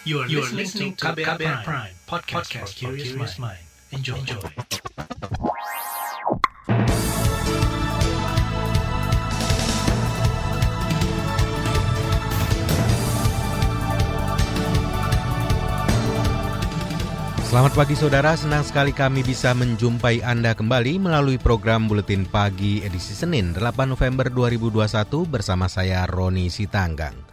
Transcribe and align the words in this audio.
You 0.00 0.24
are, 0.24 0.28
you 0.32 0.40
are 0.40 0.48
listening 0.48 0.96
to 0.96 1.12
KBR, 1.12 1.36
KBR 1.36 1.60
Prime, 1.60 1.60
Prime 1.60 1.94
podcast, 2.08 2.48
podcast 2.48 2.72
for 2.72 2.96
curious 2.96 3.36
mind. 3.36 3.60
Enjoy. 3.92 4.16
Enjoy. 4.16 4.40
Selamat 17.44 17.76
pagi 17.76 17.92
saudara, 17.92 18.32
senang 18.40 18.64
sekali 18.64 18.96
kami 18.96 19.20
bisa 19.20 19.52
menjumpai 19.52 20.24
Anda 20.24 20.56
kembali 20.56 20.96
melalui 20.96 21.36
program 21.36 21.92
Buletin 21.92 22.24
Pagi 22.24 22.80
edisi 22.80 23.12
Senin 23.12 23.52
8 23.52 23.84
November 23.84 24.32
2021 24.32 24.80
bersama 25.28 25.68
saya 25.68 26.08
Roni 26.08 26.48
Sitanggang. 26.48 27.29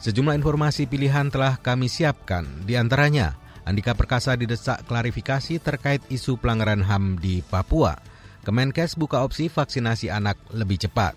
Sejumlah 0.00 0.34
informasi 0.40 0.88
pilihan 0.88 1.28
telah 1.28 1.60
kami 1.60 1.92
siapkan, 1.92 2.48
di 2.64 2.74
antaranya 2.74 3.36
Andika 3.68 3.92
Perkasa 3.92 4.32
didesak 4.34 4.88
klarifikasi 4.88 5.60
terkait 5.60 6.00
isu 6.08 6.40
pelanggaran 6.40 6.80
HAM 6.80 7.20
di 7.20 7.44
Papua. 7.44 8.00
Kemenkes 8.40 8.96
buka 8.96 9.20
opsi 9.20 9.52
vaksinasi 9.52 10.08
anak 10.08 10.40
lebih 10.56 10.80
cepat. 10.80 11.12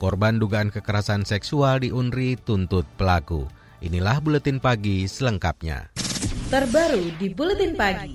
Korban 0.00 0.40
dugaan 0.40 0.72
kekerasan 0.72 1.28
seksual 1.28 1.84
di 1.84 1.92
UNRI 1.92 2.40
tuntut 2.40 2.88
pelaku. 2.96 3.44
Inilah 3.84 4.18
Buletin 4.24 4.58
Pagi 4.58 5.04
selengkapnya 5.04 5.92
terbaru 6.52 7.16
di 7.16 7.32
Buletin 7.32 7.72
Pagi. 7.72 8.12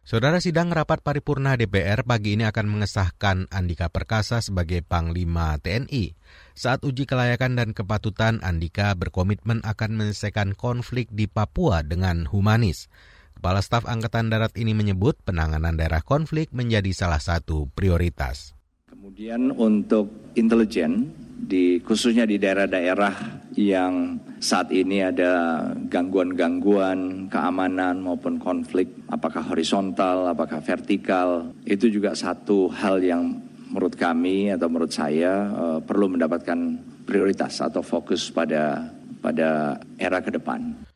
Saudara 0.00 0.40
sidang 0.40 0.72
rapat 0.72 1.04
paripurna 1.04 1.60
DPR 1.60 2.08
pagi 2.08 2.32
ini 2.32 2.48
akan 2.48 2.72
mengesahkan 2.72 3.52
Andika 3.52 3.92
Perkasa 3.92 4.40
sebagai 4.40 4.80
Panglima 4.80 5.60
TNI. 5.60 6.16
Saat 6.56 6.88
uji 6.88 7.04
kelayakan 7.04 7.52
dan 7.60 7.76
kepatutan, 7.76 8.40
Andika 8.40 8.96
berkomitmen 8.96 9.60
akan 9.60 9.92
menyelesaikan 9.92 10.56
konflik 10.56 11.04
di 11.12 11.28
Papua 11.28 11.84
dengan 11.84 12.24
humanis. 12.24 12.88
Kepala 13.36 13.60
Staf 13.60 13.84
Angkatan 13.84 14.32
Darat 14.32 14.56
ini 14.56 14.72
menyebut 14.72 15.20
penanganan 15.20 15.76
daerah 15.76 16.00
konflik 16.00 16.48
menjadi 16.56 16.88
salah 16.96 17.20
satu 17.20 17.68
prioritas. 17.76 18.56
Kemudian 18.88 19.52
untuk 19.52 20.32
intelijen, 20.32 21.12
di 21.36 21.76
khususnya 21.84 22.24
di 22.24 22.40
daerah-daerah 22.40 23.44
yang 23.60 24.16
saat 24.40 24.72
ini 24.72 25.04
ada 25.04 25.60
gangguan-gangguan 25.92 27.28
keamanan 27.28 28.00
maupun 28.00 28.40
konflik, 28.40 28.88
apakah 29.12 29.44
horizontal, 29.44 30.32
apakah 30.32 30.64
vertikal, 30.64 31.52
itu 31.68 31.92
juga 31.92 32.16
satu 32.16 32.72
hal 32.72 33.04
yang 33.04 33.36
menurut 33.70 33.94
kami 33.98 34.54
atau 34.54 34.70
menurut 34.70 34.92
saya 34.94 35.50
uh, 35.50 35.78
perlu 35.82 36.10
mendapatkan 36.12 36.58
prioritas 37.06 37.58
atau 37.62 37.82
fokus 37.82 38.30
pada 38.30 38.92
pada 39.20 39.80
era 39.98 40.22
ke 40.22 40.30
depan. 40.30 40.86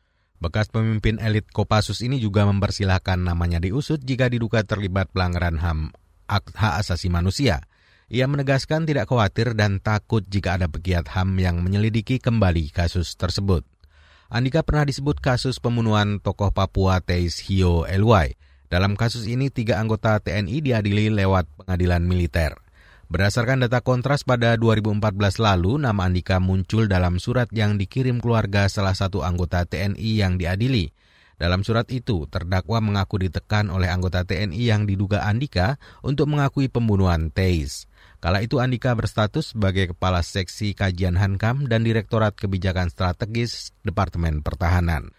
Bekas 0.41 0.73
pemimpin 0.73 1.21
elit 1.21 1.45
Kopassus 1.53 2.01
ini 2.01 2.17
juga 2.17 2.49
mempersilahkan 2.49 3.21
namanya 3.21 3.61
diusut 3.61 4.01
jika 4.01 4.25
diduga 4.25 4.65
terlibat 4.65 5.13
pelanggaran 5.13 5.61
HAM 5.61 5.93
hak 6.25 6.73
asasi 6.81 7.11
manusia. 7.11 7.61
Ia 8.11 8.27
menegaskan 8.27 8.83
tidak 8.83 9.07
khawatir 9.07 9.55
dan 9.55 9.79
takut 9.79 10.23
jika 10.27 10.59
ada 10.59 10.67
pegiat 10.67 11.07
HAM 11.15 11.39
yang 11.39 11.63
menyelidiki 11.63 12.19
kembali 12.19 12.71
kasus 12.75 13.15
tersebut. 13.15 13.63
Andika 14.31 14.63
pernah 14.63 14.87
disebut 14.87 15.19
kasus 15.19 15.59
pembunuhan 15.59 16.19
tokoh 16.23 16.51
Papua 16.51 17.03
Teis 17.03 17.39
Hio 17.47 17.83
Elwai. 17.87 18.35
Dalam 18.71 18.95
kasus 18.95 19.27
ini, 19.27 19.51
tiga 19.51 19.83
anggota 19.83 20.15
TNI 20.23 20.63
diadili 20.63 21.11
lewat 21.11 21.43
pengadilan 21.59 22.07
militer. 22.07 22.55
Berdasarkan 23.11 23.67
data 23.67 23.83
kontras 23.83 24.23
pada 24.23 24.55
2014 24.55 25.43
lalu, 25.43 25.75
nama 25.75 26.07
Andika 26.07 26.39
muncul 26.39 26.87
dalam 26.87 27.19
surat 27.19 27.51
yang 27.51 27.75
dikirim 27.75 28.23
keluarga 28.23 28.71
salah 28.71 28.95
satu 28.95 29.27
anggota 29.27 29.67
TNI 29.67 30.11
yang 30.15 30.39
diadili. 30.39 30.95
Dalam 31.35 31.67
surat 31.67 31.83
itu, 31.91 32.31
terdakwa 32.31 32.79
mengaku 32.79 33.19
ditekan 33.19 33.67
oleh 33.75 33.91
anggota 33.91 34.23
TNI 34.23 34.63
yang 34.63 34.87
diduga 34.87 35.27
Andika 35.27 35.75
untuk 35.99 36.31
mengakui 36.31 36.71
pembunuhan 36.71 37.27
Teis. 37.27 37.91
Kala 38.23 38.39
itu 38.39 38.63
Andika 38.63 38.95
berstatus 38.95 39.51
sebagai 39.51 39.91
Kepala 39.91 40.23
Seksi 40.23 40.71
Kajian 40.79 41.19
Hankam 41.19 41.67
dan 41.67 41.83
Direktorat 41.83 42.39
Kebijakan 42.39 42.87
Strategis 42.87 43.75
Departemen 43.83 44.39
Pertahanan. 44.39 45.11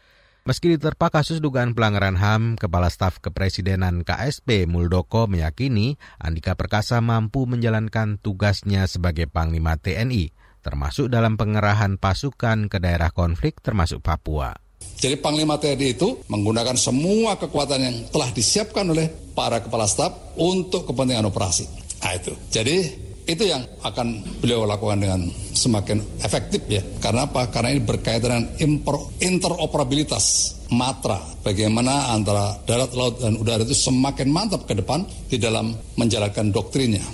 Meski 0.43 0.75
diterpa 0.75 1.07
kasus 1.07 1.39
dugaan 1.39 1.71
pelanggaran 1.71 2.19
HAM, 2.19 2.59
Kepala 2.59 2.91
Staf 2.91 3.23
Kepresidenan 3.23 4.03
KSP 4.03 4.67
Muldoko 4.67 5.31
meyakini 5.31 6.03
Andika 6.19 6.59
Perkasa 6.59 6.99
mampu 6.99 7.47
menjalankan 7.47 8.19
tugasnya 8.19 8.91
sebagai 8.91 9.31
Panglima 9.31 9.79
TNI, 9.79 10.35
termasuk 10.59 11.15
dalam 11.15 11.39
pengerahan 11.39 11.95
pasukan 11.95 12.67
ke 12.67 12.83
daerah 12.83 13.15
konflik 13.15 13.63
termasuk 13.63 14.03
Papua. 14.03 14.51
Jadi 14.99 15.15
Panglima 15.23 15.63
TNI 15.63 15.95
itu 15.95 16.27
menggunakan 16.27 16.75
semua 16.75 17.39
kekuatan 17.39 17.79
yang 17.79 17.97
telah 18.11 18.35
disiapkan 18.35 18.91
oleh 18.91 19.15
para 19.39 19.63
kepala 19.63 19.87
staf 19.87 20.35
untuk 20.35 20.91
kepentingan 20.91 21.31
operasi. 21.31 21.71
Nah 22.03 22.19
itu. 22.19 22.35
Jadi 22.51 22.77
itu 23.23 23.47
yang 23.47 23.63
akan 23.87 24.19
beliau 24.43 24.67
lakukan 24.67 24.99
dengan 24.99 25.21
semakin 25.55 26.03
efektif 26.27 26.67
ya. 26.67 26.83
Karena 26.99 27.31
apa? 27.31 27.47
Karena 27.55 27.75
ini 27.75 27.83
berkaitan 27.83 28.51
dengan 28.59 28.77
interoperabilitas 29.23 30.59
matra. 30.75 31.21
Bagaimana 31.47 32.11
antara 32.11 32.59
darat, 32.67 32.91
laut, 32.99 33.23
dan 33.23 33.39
udara 33.39 33.63
itu 33.63 33.77
semakin 33.77 34.29
mantap 34.33 34.67
ke 34.67 34.75
depan 34.75 35.07
di 35.31 35.39
dalam 35.39 35.71
menjalankan 35.95 36.51
doktrinnya. 36.51 37.05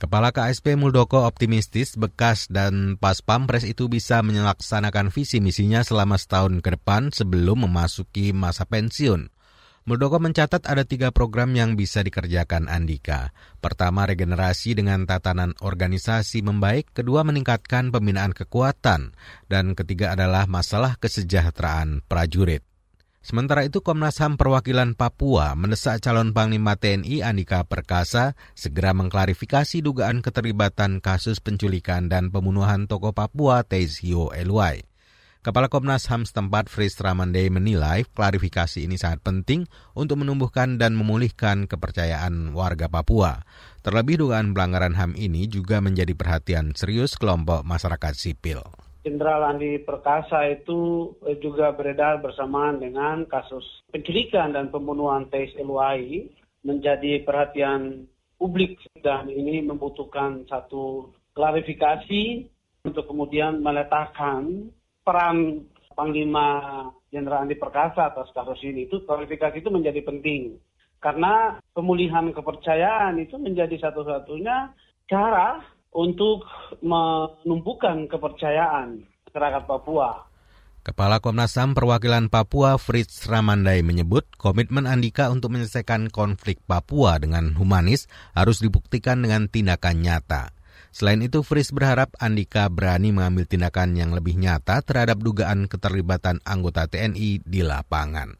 Kepala 0.00 0.32
KSP 0.32 0.80
Muldoko 0.80 1.28
optimistis 1.28 1.92
bekas 1.92 2.48
dan 2.48 2.96
pas 2.96 3.20
pampres 3.20 3.68
itu 3.68 3.84
bisa 3.92 4.24
menyelaksanakan 4.24 5.12
visi 5.12 5.44
misinya 5.44 5.84
selama 5.84 6.16
setahun 6.16 6.64
ke 6.64 6.72
depan 6.72 7.12
sebelum 7.12 7.68
memasuki 7.68 8.32
masa 8.32 8.64
pensiun. 8.64 9.28
Muldoko 9.90 10.22
mencatat 10.22 10.70
ada 10.70 10.86
tiga 10.86 11.10
program 11.10 11.50
yang 11.50 11.74
bisa 11.74 12.06
dikerjakan 12.06 12.70
Andika. 12.70 13.34
Pertama, 13.58 14.06
regenerasi 14.06 14.78
dengan 14.78 15.02
tatanan 15.02 15.58
organisasi 15.58 16.46
membaik. 16.46 16.94
Kedua, 16.94 17.26
meningkatkan 17.26 17.90
pembinaan 17.90 18.30
kekuatan. 18.30 19.18
Dan 19.50 19.74
ketiga 19.74 20.14
adalah 20.14 20.46
masalah 20.46 20.94
kesejahteraan 20.94 22.06
prajurit. 22.06 22.62
Sementara 23.18 23.66
itu 23.66 23.82
Komnas 23.82 24.22
HAM 24.22 24.38
perwakilan 24.38 24.94
Papua 24.94 25.58
mendesak 25.58 25.98
calon 25.98 26.30
Panglima 26.30 26.78
TNI 26.78 27.26
Andika 27.26 27.66
Perkasa 27.66 28.38
segera 28.54 28.94
mengklarifikasi 28.94 29.82
dugaan 29.82 30.22
keterlibatan 30.22 31.02
kasus 31.02 31.42
penculikan 31.42 32.06
dan 32.06 32.30
pembunuhan 32.30 32.86
tokoh 32.86 33.10
Papua 33.10 33.66
Teisio 33.66 34.30
Eluai. 34.30 34.89
Kepala 35.40 35.72
Komnas 35.72 36.04
HAM 36.12 36.28
setempat 36.28 36.68
Fris 36.68 37.00
Ramandei 37.00 37.48
menilai 37.48 38.04
klarifikasi 38.04 38.84
ini 38.84 39.00
sangat 39.00 39.24
penting 39.24 39.64
untuk 39.96 40.20
menumbuhkan 40.20 40.76
dan 40.76 40.92
memulihkan 40.92 41.64
kepercayaan 41.64 42.52
warga 42.52 42.92
Papua. 42.92 43.40
Terlebih 43.80 44.20
dugaan 44.20 44.52
pelanggaran 44.52 45.00
HAM 45.00 45.16
ini 45.16 45.48
juga 45.48 45.80
menjadi 45.80 46.12
perhatian 46.12 46.76
serius 46.76 47.16
kelompok 47.16 47.64
masyarakat 47.64 48.12
sipil. 48.12 48.60
Jenderal 49.00 49.48
Andi 49.48 49.80
Perkasa 49.80 50.44
itu 50.44 51.08
eh, 51.24 51.40
juga 51.40 51.72
beredar 51.72 52.20
bersamaan 52.20 52.76
dengan 52.76 53.24
kasus 53.24 53.64
penculikan 53.88 54.52
dan 54.52 54.68
pembunuhan 54.68 55.24
Teis 55.32 55.56
Eluai 55.56 56.28
menjadi 56.68 57.24
perhatian 57.24 58.04
publik 58.36 58.76
dan 59.00 59.32
ini 59.32 59.64
membutuhkan 59.64 60.44
satu 60.52 61.16
klarifikasi 61.32 62.44
untuk 62.84 63.08
kemudian 63.08 63.64
meletakkan 63.64 64.68
peran 65.10 65.66
Panglima 65.98 66.86
Jenderal 67.10 67.42
Andi 67.42 67.58
Perkasa 67.58 68.14
atas 68.14 68.30
kasus 68.30 68.62
ini 68.62 68.86
itu 68.86 69.02
kualifikasi 69.02 69.58
itu 69.58 69.66
menjadi 69.74 70.06
penting 70.06 70.54
karena 71.02 71.58
pemulihan 71.74 72.30
kepercayaan 72.30 73.18
itu 73.18 73.34
menjadi 73.34 73.74
satu-satunya 73.90 74.70
cara 75.10 75.58
untuk 75.90 76.46
menumbuhkan 76.78 78.06
kepercayaan 78.06 79.02
masyarakat 79.26 79.62
Papua. 79.66 80.30
Kepala 80.80 81.20
Komnas 81.20 81.58
HAM 81.58 81.76
perwakilan 81.76 82.32
Papua 82.32 82.80
Fritz 82.80 83.28
Ramandai 83.28 83.84
menyebut 83.84 84.24
komitmen 84.40 84.88
Andika 84.88 85.28
untuk 85.28 85.52
menyelesaikan 85.52 86.08
konflik 86.08 86.62
Papua 86.64 87.20
dengan 87.20 87.52
humanis 87.58 88.08
harus 88.32 88.64
dibuktikan 88.64 89.20
dengan 89.20 89.50
tindakan 89.50 90.00
nyata. 90.00 90.56
Selain 90.90 91.22
itu, 91.22 91.46
Fris 91.46 91.70
berharap 91.70 92.12
Andika 92.18 92.66
berani 92.66 93.14
mengambil 93.14 93.46
tindakan 93.46 93.94
yang 93.94 94.10
lebih 94.10 94.34
nyata 94.34 94.82
terhadap 94.82 95.22
dugaan 95.22 95.70
keterlibatan 95.70 96.42
anggota 96.42 96.90
TNI 96.90 97.46
di 97.46 97.62
lapangan. 97.62 98.34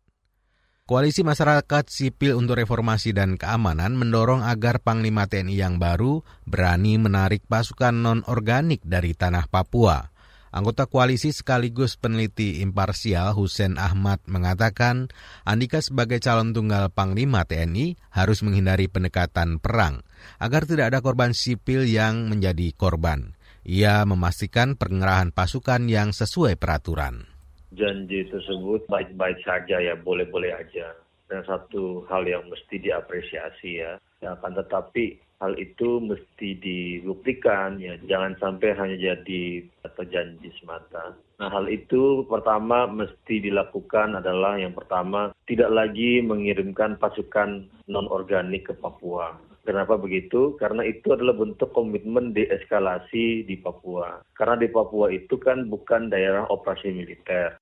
Koalisi 0.91 1.23
Masyarakat 1.23 1.87
Sipil 1.87 2.35
untuk 2.35 2.58
Reformasi 2.58 3.14
dan 3.14 3.38
Keamanan 3.38 3.94
mendorong 3.94 4.43
agar 4.43 4.82
Panglima 4.82 5.31
TNI 5.31 5.55
yang 5.55 5.79
baru 5.79 6.26
berani 6.50 6.99
menarik 6.99 7.47
pasukan 7.47 7.94
non-organik 7.94 8.82
dari 8.82 9.14
tanah 9.14 9.47
Papua. 9.47 10.11
Anggota 10.50 10.91
koalisi 10.91 11.31
sekaligus 11.31 11.94
peneliti 11.94 12.58
imparsial 12.58 13.38
Hussein 13.38 13.79
Ahmad 13.79 14.19
mengatakan 14.26 15.06
Andika 15.47 15.79
sebagai 15.79 16.19
calon 16.19 16.50
tunggal 16.50 16.91
Panglima 16.91 17.47
TNI 17.47 17.94
harus 18.11 18.43
menghindari 18.43 18.91
pendekatan 18.91 19.62
perang 19.62 20.02
agar 20.43 20.67
tidak 20.67 20.91
ada 20.91 20.99
korban 21.06 21.38
sipil 21.38 21.87
yang 21.87 22.26
menjadi 22.26 22.75
korban. 22.75 23.38
Ia 23.62 24.02
memastikan 24.02 24.75
pengerahan 24.75 25.31
pasukan 25.31 25.87
yang 25.87 26.11
sesuai 26.11 26.58
peraturan. 26.58 27.31
janji 27.70 28.26
tersebut 28.26 28.91
baik-baik 28.91 29.38
saja 29.47 29.79
ya, 29.79 29.94
boleh-boleh 29.94 30.50
aja. 30.50 30.99
Dan 31.31 31.47
satu 31.47 32.02
hal 32.11 32.26
yang 32.26 32.43
mesti 32.50 32.82
diapresiasi 32.82 33.79
ya. 33.79 33.94
akan 34.19 34.52
tetapi 34.58 35.29
hal 35.40 35.56
itu 35.56 36.04
mesti 36.04 36.60
dibuktikan 36.60 37.81
ya 37.81 37.96
jangan 38.04 38.37
sampai 38.37 38.76
hanya 38.76 38.96
jadi 39.00 39.64
atau 39.88 40.04
janji 40.04 40.52
semata. 40.60 41.16
Nah 41.40 41.48
hal 41.48 41.66
itu 41.72 42.28
pertama 42.28 42.84
mesti 42.84 43.40
dilakukan 43.40 44.20
adalah 44.20 44.60
yang 44.60 44.76
pertama 44.76 45.32
tidak 45.48 45.72
lagi 45.72 46.20
mengirimkan 46.20 47.00
pasukan 47.00 47.64
non 47.88 48.06
organik 48.12 48.69
ke 48.69 48.75
Papua. 48.76 49.40
Kenapa 49.64 50.00
begitu? 50.00 50.56
Karena 50.56 50.84
itu 50.84 51.12
adalah 51.12 51.37
bentuk 51.37 51.72
komitmen 51.76 52.32
deeskalasi 52.32 53.44
di 53.44 53.56
Papua. 53.60 54.25
Karena 54.32 54.56
di 54.56 54.69
Papua 54.72 55.12
itu 55.12 55.37
kan 55.37 55.69
bukan 55.69 56.08
daerah 56.08 56.48
operasi 56.48 56.92
militer. 56.92 57.60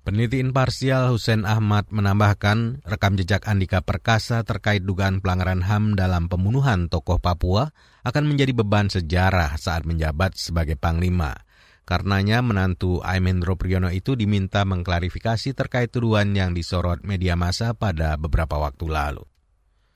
Peneliti 0.00 0.40
imparsial 0.40 1.12
Hussein 1.12 1.44
Ahmad 1.44 1.92
menambahkan 1.92 2.80
rekam 2.88 3.20
jejak 3.20 3.44
Andika 3.44 3.84
Perkasa 3.84 4.40
terkait 4.48 4.80
dugaan 4.80 5.20
pelanggaran 5.20 5.60
HAM 5.60 5.92
dalam 5.92 6.24
pembunuhan 6.24 6.88
tokoh 6.88 7.20
Papua 7.20 7.68
akan 8.00 8.24
menjadi 8.24 8.56
beban 8.56 8.88
sejarah 8.88 9.60
saat 9.60 9.84
menjabat 9.84 10.40
sebagai 10.40 10.80
Panglima. 10.80 11.36
Karenanya 11.84 12.40
menantu 12.40 13.04
Aimendro 13.04 13.60
Priyono 13.60 13.92
itu 13.92 14.16
diminta 14.16 14.64
mengklarifikasi 14.64 15.52
terkait 15.52 15.92
tuduhan 15.92 16.32
yang 16.32 16.56
disorot 16.56 17.04
media 17.04 17.36
massa 17.36 17.76
pada 17.76 18.16
beberapa 18.16 18.56
waktu 18.56 18.88
lalu. 18.88 19.28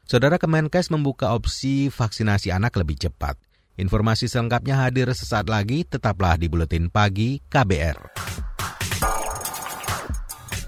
Saudara 0.05 0.37
Kemenkes 0.37 0.93
membuka 0.93 1.33
opsi 1.33 1.89
vaksinasi 1.89 2.53
anak 2.53 2.77
lebih 2.77 3.01
cepat. 3.01 3.41
Informasi 3.81 4.29
selengkapnya 4.29 4.85
hadir 4.85 5.09
sesaat 5.17 5.49
lagi, 5.49 5.89
tetaplah 5.89 6.37
di 6.37 6.53
Buletin 6.53 6.93
Pagi 6.93 7.41
KBR. 7.49 8.53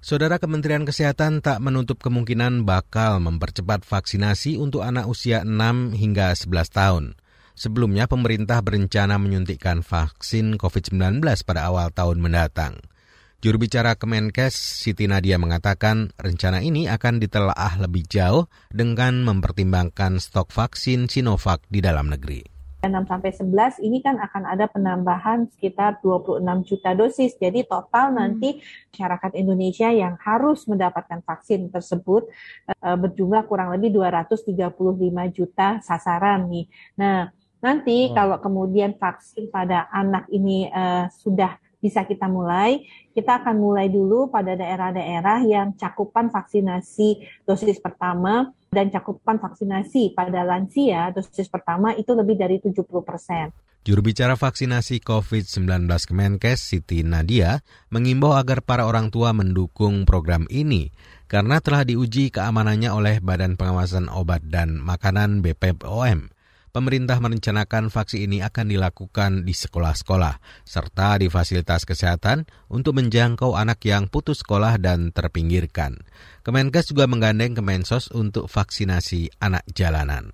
Saudara 0.00 0.40
Kementerian 0.40 0.88
Kesehatan 0.88 1.44
tak 1.44 1.60
menutup 1.60 2.00
kemungkinan 2.00 2.64
bakal 2.64 3.20
mempercepat 3.20 3.84
vaksinasi 3.84 4.56
untuk 4.56 4.80
anak 4.80 5.04
usia 5.04 5.44
6 5.44 5.92
hingga 5.92 6.32
11 6.32 6.72
tahun. 6.72 7.04
Sebelumnya 7.52 8.08
pemerintah 8.08 8.64
berencana 8.64 9.20
menyuntikkan 9.20 9.84
vaksin 9.84 10.56
COVID-19 10.56 11.20
pada 11.44 11.68
awal 11.68 11.92
tahun 11.92 12.16
mendatang. 12.16 12.80
Juru 13.44 13.60
bicara 13.60 13.92
Kemenkes 13.92 14.56
Siti 14.56 15.04
Nadia 15.04 15.36
mengatakan 15.36 16.16
rencana 16.16 16.64
ini 16.64 16.88
akan 16.88 17.20
ditelaah 17.20 17.84
lebih 17.84 18.08
jauh 18.08 18.48
dengan 18.72 19.20
mempertimbangkan 19.20 20.16
stok 20.16 20.48
vaksin 20.48 21.12
Sinovac 21.12 21.60
di 21.68 21.84
dalam 21.84 22.08
negeri. 22.08 22.59
6 22.80 23.04
sampai 23.04 23.30
11 23.36 23.84
ini 23.84 24.00
kan 24.00 24.16
akan 24.16 24.48
ada 24.48 24.64
penambahan 24.64 25.44
sekitar 25.52 26.00
26 26.00 26.40
juta 26.64 26.90
dosis. 26.96 27.36
Jadi 27.36 27.68
total 27.68 28.10
hmm. 28.10 28.16
nanti 28.16 28.48
masyarakat 28.92 29.32
Indonesia 29.36 29.88
yang 29.92 30.16
harus 30.20 30.64
mendapatkan 30.64 31.20
vaksin 31.20 31.68
tersebut 31.68 32.26
uh, 32.80 32.96
berjumlah 32.96 33.44
kurang 33.44 33.76
lebih 33.76 33.92
235 33.92 34.56
juta 35.36 35.80
sasaran 35.84 36.48
nih. 36.48 36.66
Nah, 36.96 37.28
nanti 37.60 38.08
hmm. 38.08 38.12
kalau 38.16 38.36
kemudian 38.40 38.96
vaksin 38.96 39.52
pada 39.52 39.84
anak 39.92 40.24
ini 40.32 40.72
uh, 40.72 41.12
sudah 41.12 41.60
bisa 41.80 42.04
kita 42.04 42.28
mulai. 42.28 42.84
Kita 43.12 43.44
akan 43.44 43.56
mulai 43.56 43.88
dulu 43.88 44.28
pada 44.32 44.56
daerah-daerah 44.56 45.44
yang 45.44 45.76
cakupan 45.76 46.28
vaksinasi 46.32 47.24
dosis 47.44 47.80
pertama 47.80 48.52
dan 48.70 48.86
cakupan 48.86 49.42
vaksinasi 49.42 50.14
pada 50.14 50.46
lansia 50.46 51.10
dosis 51.10 51.50
pertama 51.50 51.90
itu 51.98 52.14
lebih 52.14 52.38
dari 52.38 52.62
70 52.62 52.86
persen. 53.02 53.50
Juru 53.80 54.12
bicara 54.12 54.36
vaksinasi 54.38 55.02
COVID-19 55.02 55.88
Kemenkes 55.88 56.60
Siti 56.62 57.02
Nadia 57.02 57.64
mengimbau 57.90 58.36
agar 58.36 58.62
para 58.62 58.86
orang 58.86 59.10
tua 59.10 59.34
mendukung 59.34 60.06
program 60.06 60.46
ini 60.52 60.94
karena 61.26 61.58
telah 61.58 61.82
diuji 61.82 62.30
keamanannya 62.30 62.92
oleh 62.92 63.16
Badan 63.18 63.56
Pengawasan 63.58 64.06
Obat 64.12 64.46
dan 64.46 64.78
Makanan 64.78 65.40
BPOM 65.40 66.39
pemerintah 66.70 67.18
merencanakan 67.18 67.90
vaksin 67.90 68.30
ini 68.30 68.38
akan 68.40 68.70
dilakukan 68.70 69.44
di 69.46 69.54
sekolah-sekolah 69.54 70.64
serta 70.64 71.20
di 71.20 71.26
fasilitas 71.26 71.82
kesehatan 71.84 72.46
untuk 72.70 72.98
menjangkau 72.98 73.54
anak 73.58 73.82
yang 73.86 74.06
putus 74.06 74.42
sekolah 74.42 74.78
dan 74.78 75.10
terpinggirkan. 75.10 76.00
Kemenkes 76.46 76.90
juga 76.90 77.10
menggandeng 77.10 77.58
Kemensos 77.58 78.08
untuk 78.10 78.48
vaksinasi 78.48 79.42
anak 79.42 79.66
jalanan. 79.74 80.30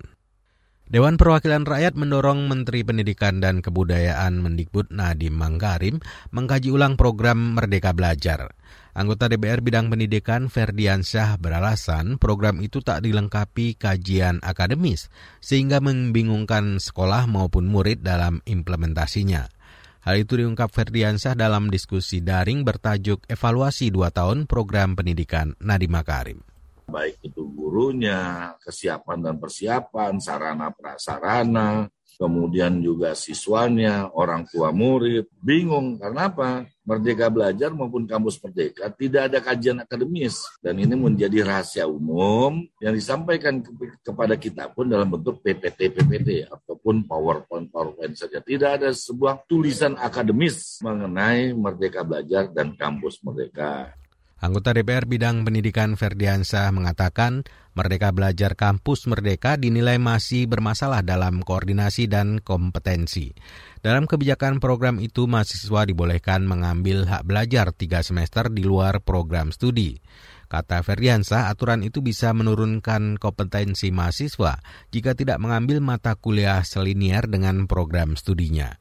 Dewan 0.87 1.19
Perwakilan 1.19 1.67
Rakyat 1.67 1.99
mendorong 1.99 2.47
Menteri 2.47 2.79
Pendidikan 2.79 3.43
dan 3.43 3.59
Kebudayaan 3.59 4.39
Mendikbud 4.39 4.87
Nadiem 4.87 5.35
Manggarim 5.35 5.99
mengkaji 6.31 6.71
ulang 6.71 6.95
program 6.95 7.59
Merdeka 7.59 7.91
Belajar. 7.91 8.55
Anggota 8.97 9.29
DPR 9.29 9.61
bidang 9.61 9.93
pendidikan 9.93 10.49
Ferdiansyah 10.49 11.37
beralasan 11.37 12.17
program 12.17 12.57
itu 12.65 12.81
tak 12.81 13.05
dilengkapi 13.05 13.77
kajian 13.77 14.41
akademis 14.41 15.13
sehingga 15.37 15.77
membingungkan 15.77 16.81
sekolah 16.81 17.29
maupun 17.29 17.69
murid 17.69 18.01
dalam 18.01 18.41
implementasinya. 18.49 19.53
Hal 20.01 20.17
itu 20.17 20.41
diungkap 20.41 20.73
Ferdiansyah 20.73 21.37
dalam 21.37 21.69
diskusi 21.69 22.25
daring 22.25 22.65
bertajuk 22.65 23.21
Evaluasi 23.29 23.93
dua 23.93 24.09
tahun 24.09 24.49
program 24.49 24.97
pendidikan 24.97 25.53
Nadiem 25.61 25.93
Makarim 25.93 26.41
baik 26.87 27.19
itu 27.19 27.43
gurunya, 27.51 28.55
kesiapan 28.63 29.19
dan 29.19 29.35
persiapan, 29.37 30.23
sarana 30.23 30.71
prasarana, 30.71 31.91
kemudian 32.17 32.81
juga 32.81 33.13
siswanya, 33.13 34.09
orang 34.11 34.49
tua 34.49 34.73
murid, 34.73 35.29
bingung 35.39 36.01
karena 36.01 36.27
apa? 36.27 36.65
Merdeka 36.87 37.27
Belajar 37.27 37.75
maupun 37.75 38.07
Kampus 38.07 38.39
Merdeka 38.39 38.87
tidak 38.95 39.27
ada 39.27 39.43
kajian 39.43 39.83
akademis 39.83 40.39
dan 40.63 40.79
ini 40.79 40.95
menjadi 40.95 41.43
rahasia 41.43 41.83
umum 41.83 42.63
yang 42.79 42.95
disampaikan 42.95 43.59
ke 43.59 43.71
kepada 44.07 44.39
kita 44.39 44.71
pun 44.71 44.87
dalam 44.87 45.11
bentuk 45.11 45.43
PPT 45.43 45.91
PPT 45.91 46.47
ataupun 46.47 47.03
PowerPoint 47.03 47.67
PowerPoint 47.67 48.15
saja. 48.15 48.39
Tidak 48.39 48.79
ada 48.79 48.89
sebuah 48.95 49.43
tulisan 49.51 49.99
akademis 49.99 50.79
mengenai 50.79 51.51
Merdeka 51.51 52.07
Belajar 52.07 52.47
dan 52.55 52.71
Kampus 52.79 53.19
Merdeka. 53.19 53.91
Anggota 54.37 54.69
DPR 54.69 55.09
bidang 55.09 55.41
pendidikan 55.41 55.97
Ferdiansyah 55.97 56.69
mengatakan 56.69 57.41
Merdeka 57.77 58.09
Belajar 58.09 58.57
Kampus 58.57 59.05
Merdeka 59.05 59.53
dinilai 59.53 60.01
masih 60.01 60.49
bermasalah 60.49 61.05
dalam 61.05 61.45
koordinasi 61.45 62.09
dan 62.09 62.41
kompetensi. 62.41 63.37
Dalam 63.85 64.09
kebijakan 64.09 64.57
program 64.57 64.97
itu, 64.97 65.29
mahasiswa 65.29 65.85
dibolehkan 65.85 66.41
mengambil 66.49 67.05
hak 67.05 67.21
belajar 67.29 67.69
tiga 67.69 68.01
semester 68.01 68.49
di 68.49 68.65
luar 68.65 69.05
program 69.05 69.53
studi. 69.53 70.01
Kata 70.49 70.81
Ferdiansyah, 70.81 71.53
aturan 71.53 71.85
itu 71.85 72.01
bisa 72.01 72.33
menurunkan 72.33 73.21
kompetensi 73.21 73.93
mahasiswa 73.93 74.57
jika 74.89 75.13
tidak 75.13 75.37
mengambil 75.37 75.77
mata 75.77 76.17
kuliah 76.17 76.65
selinier 76.65 77.29
dengan 77.29 77.69
program 77.69 78.17
studinya. 78.17 78.73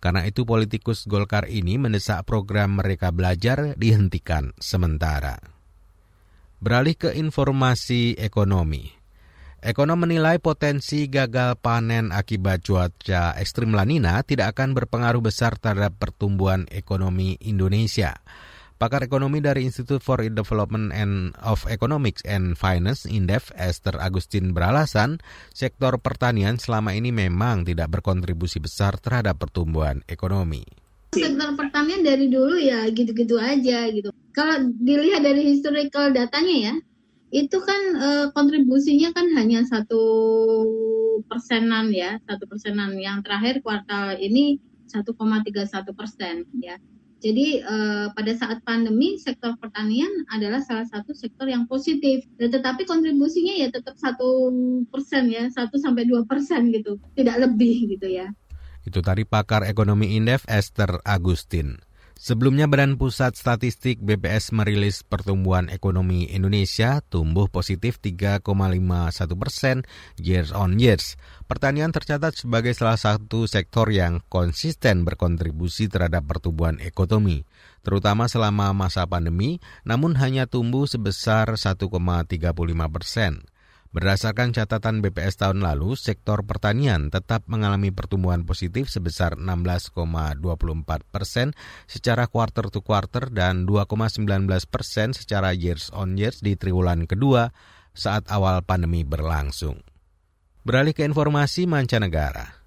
Karena 0.00 0.24
itu 0.24 0.48
politikus 0.48 1.04
Golkar 1.04 1.46
ini 1.46 1.76
mendesak 1.76 2.24
program 2.24 2.80
mereka 2.80 3.12
belajar 3.12 3.76
dihentikan 3.76 4.56
sementara. 4.56 5.59
Beralih 6.60 6.92
ke 6.92 7.16
informasi 7.16 8.20
ekonomi. 8.20 8.84
Ekonom 9.64 10.04
menilai 10.04 10.36
potensi 10.44 11.08
gagal 11.08 11.56
panen 11.56 12.12
akibat 12.12 12.60
cuaca 12.60 13.32
ekstrim 13.40 13.72
lanina 13.72 14.20
tidak 14.28 14.52
akan 14.56 14.76
berpengaruh 14.76 15.24
besar 15.24 15.56
terhadap 15.56 15.96
pertumbuhan 15.96 16.68
ekonomi 16.68 17.40
Indonesia. 17.40 18.12
Pakar 18.76 19.08
ekonomi 19.08 19.40
dari 19.40 19.64
Institute 19.64 20.04
for 20.04 20.20
Development 20.20 20.92
and 20.92 21.32
of 21.40 21.64
Economics 21.64 22.20
and 22.28 22.60
Finance 22.60 23.08
Indef 23.08 23.52
Esther 23.56 23.96
Agustin 23.96 24.52
beralasan 24.52 25.20
sektor 25.56 25.96
pertanian 25.96 26.60
selama 26.60 26.92
ini 26.92 27.08
memang 27.08 27.64
tidak 27.64 27.88
berkontribusi 27.88 28.60
besar 28.60 29.00
terhadap 29.00 29.40
pertumbuhan 29.40 30.04
ekonomi. 30.08 30.79
Sektor 31.10 31.58
pertanian 31.58 32.06
dari 32.06 32.30
dulu 32.30 32.54
ya 32.54 32.86
gitu-gitu 32.86 33.34
aja 33.34 33.90
gitu. 33.90 34.14
Kalau 34.30 34.70
dilihat 34.78 35.26
dari 35.26 35.42
historical 35.42 36.14
datanya 36.14 36.56
ya, 36.70 36.74
itu 37.34 37.58
kan 37.58 37.80
e, 37.98 38.08
kontribusinya 38.30 39.10
kan 39.10 39.26
hanya 39.34 39.66
satu 39.66 40.02
persenan 41.26 41.90
ya, 41.90 42.22
satu 42.30 42.46
persenan. 42.46 42.94
Yang 42.94 43.26
terakhir 43.26 43.54
kuartal 43.66 44.22
ini 44.22 44.62
1,31 44.90 45.94
persen 45.94 46.46
ya 46.58 46.74
Jadi 47.20 47.60
uh, 47.60 48.08
pada 48.16 48.32
saat 48.32 48.64
pandemi 48.64 49.20
sektor 49.20 49.52
pertanian 49.60 50.08
adalah 50.32 50.64
salah 50.64 50.88
satu 50.88 51.12
sektor 51.12 51.44
yang 51.52 51.68
positif. 51.68 52.24
Tetapi 52.40 52.88
kontribusinya 52.88 53.60
ya 53.60 53.68
tetap 53.68 54.00
satu 54.00 54.48
persen 54.88 55.28
ya, 55.28 55.52
satu 55.52 55.76
sampai 55.76 56.08
dua 56.08 56.24
persen 56.24 56.72
gitu, 56.72 56.96
tidak 57.12 57.44
lebih 57.44 57.92
gitu 57.92 58.08
ya. 58.08 58.32
Itu 58.84 59.04
tadi 59.04 59.28
pakar 59.28 59.68
ekonomi 59.68 60.16
Indef 60.16 60.48
Esther 60.48 61.04
Agustin. 61.04 61.80
Sebelumnya 62.20 62.68
Badan 62.68 63.00
Pusat 63.00 63.32
Statistik 63.32 63.96
BPS 64.04 64.52
merilis 64.52 65.00
pertumbuhan 65.00 65.72
ekonomi 65.72 66.28
Indonesia 66.28 67.00
tumbuh 67.00 67.48
positif 67.48 67.96
3,51 67.96 68.44
persen 69.40 69.88
years 70.20 70.52
on 70.52 70.76
years. 70.76 71.16
Pertanian 71.48 71.96
tercatat 71.96 72.36
sebagai 72.36 72.76
salah 72.76 73.00
satu 73.00 73.48
sektor 73.48 73.88
yang 73.88 74.20
konsisten 74.28 75.08
berkontribusi 75.08 75.88
terhadap 75.88 76.28
pertumbuhan 76.28 76.76
ekonomi, 76.84 77.48
terutama 77.80 78.28
selama 78.28 78.76
masa 78.76 79.08
pandemi, 79.08 79.56
namun 79.88 80.12
hanya 80.20 80.44
tumbuh 80.44 80.84
sebesar 80.84 81.56
1,35 81.56 81.88
persen. 82.92 83.48
Berdasarkan 83.90 84.54
catatan 84.54 85.02
BPS 85.02 85.42
tahun 85.42 85.66
lalu, 85.66 85.98
sektor 85.98 86.46
pertanian 86.46 87.10
tetap 87.10 87.42
mengalami 87.50 87.90
pertumbuhan 87.90 88.46
positif 88.46 88.86
sebesar 88.86 89.34
16,24 89.34 90.38
persen 91.10 91.58
secara 91.90 92.30
quarter 92.30 92.70
to 92.70 92.86
quarter 92.86 93.26
dan 93.34 93.66
2,19 93.66 94.30
persen 94.70 95.10
secara 95.10 95.50
years 95.50 95.90
on 95.90 96.14
years 96.14 96.38
di 96.38 96.54
triwulan 96.54 97.10
kedua 97.10 97.50
saat 97.90 98.30
awal 98.30 98.62
pandemi 98.62 99.02
berlangsung. 99.02 99.82
Beralih 100.62 100.94
ke 100.94 101.02
informasi 101.02 101.66
mancanegara. 101.66 102.59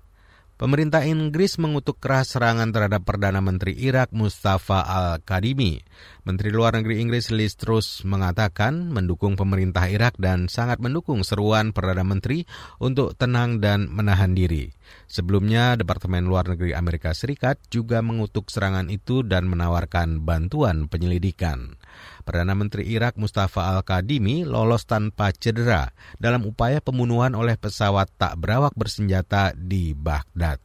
Pemerintah 0.53 1.01
Inggris 1.01 1.57
mengutuk 1.57 1.97
keras 1.97 2.37
serangan 2.37 2.69
terhadap 2.69 3.01
Perdana 3.01 3.41
Menteri 3.41 3.73
Irak 3.73 4.13
Mustafa 4.13 4.85
Al-Kadimi. 4.85 5.81
Menteri 6.29 6.53
Luar 6.53 6.77
Negeri 6.77 7.01
Inggris 7.01 7.33
Liz 7.33 7.57
Truss 7.57 8.05
mengatakan 8.05 8.93
mendukung 8.93 9.33
pemerintah 9.33 9.89
Irak 9.89 10.13
dan 10.21 10.45
sangat 10.45 10.77
mendukung 10.77 11.25
seruan 11.25 11.73
Perdana 11.73 12.05
Menteri 12.05 12.45
untuk 12.77 13.17
tenang 13.17 13.65
dan 13.65 13.89
menahan 13.89 14.37
diri. 14.37 14.69
Sebelumnya, 15.09 15.73
Departemen 15.73 16.29
Luar 16.29 16.45
Negeri 16.45 16.77
Amerika 16.77 17.17
Serikat 17.17 17.57
juga 17.73 18.05
mengutuk 18.05 18.53
serangan 18.53 18.93
itu 18.93 19.25
dan 19.25 19.49
menawarkan 19.49 20.21
bantuan 20.21 20.85
penyelidikan. 20.85 21.81
Perdana 22.23 22.55
Menteri 22.55 22.89
Irak 22.89 23.15
Mustafa 23.19 23.71
Al-Kadimi 23.73 24.43
lolos 24.43 24.87
tanpa 24.87 25.33
cedera 25.33 25.91
dalam 26.17 26.47
upaya 26.47 26.79
pembunuhan 26.79 27.33
oleh 27.37 27.59
pesawat 27.59 28.09
tak 28.15 28.39
berawak 28.39 28.73
bersenjata 28.73 29.53
di 29.57 29.91
Baghdad. 29.91 30.57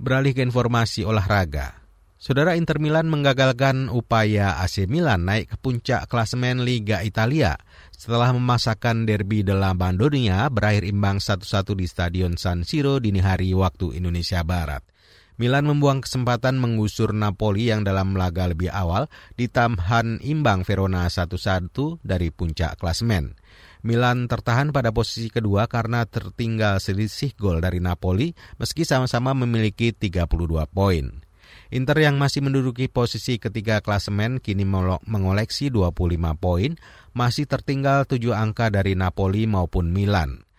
Beralih 0.00 0.32
ke 0.32 0.40
informasi 0.40 1.04
olahraga. 1.04 1.80
Saudara 2.20 2.52
Inter 2.52 2.76
Milan 2.76 3.08
menggagalkan 3.08 3.88
upaya 3.88 4.60
AC 4.60 4.84
Milan 4.84 5.24
naik 5.24 5.52
ke 5.52 5.56
puncak 5.56 6.04
klasemen 6.04 6.60
Liga 6.68 7.00
Italia 7.00 7.56
setelah 7.96 8.28
memasakkan 8.36 9.08
derby 9.08 9.40
della 9.40 9.72
Bandonia 9.72 10.52
berakhir 10.52 10.84
imbang 10.84 11.16
1-1 11.16 11.72
di 11.72 11.86
Stadion 11.88 12.36
San 12.36 12.68
Siro 12.68 13.00
dini 13.00 13.24
hari 13.24 13.56
waktu 13.56 13.96
Indonesia 13.96 14.44
Barat. 14.44 14.84
Milan 15.40 15.64
membuang 15.64 16.04
kesempatan 16.04 16.60
menggusur 16.60 17.16
Napoli 17.16 17.72
yang 17.72 17.80
dalam 17.80 18.12
laga 18.12 18.44
lebih 18.44 18.68
awal 18.68 19.08
ditamhan 19.40 20.20
imbang 20.20 20.68
Verona 20.68 21.08
1-1 21.08 21.72
dari 22.04 22.28
puncak 22.28 22.76
klasmen. 22.76 23.40
Milan 23.80 24.28
tertahan 24.28 24.68
pada 24.68 24.92
posisi 24.92 25.32
kedua 25.32 25.64
karena 25.64 26.04
tertinggal 26.04 26.76
selisih 26.76 27.32
gol 27.40 27.64
dari 27.64 27.80
Napoli 27.80 28.36
meski 28.60 28.84
sama-sama 28.84 29.32
memiliki 29.32 29.96
32 29.96 30.28
poin. 30.68 31.24
Inter 31.72 31.96
yang 32.04 32.20
masih 32.20 32.44
menduduki 32.44 32.92
posisi 32.92 33.40
ketiga 33.40 33.80
klasemen 33.80 34.44
kini 34.44 34.68
mengoleksi 35.08 35.72
25 35.72 36.36
poin, 36.36 36.76
masih 37.16 37.48
tertinggal 37.48 38.04
7 38.04 38.36
angka 38.36 38.68
dari 38.68 38.92
Napoli 38.92 39.48
maupun 39.48 39.88
Milan. 39.88 40.49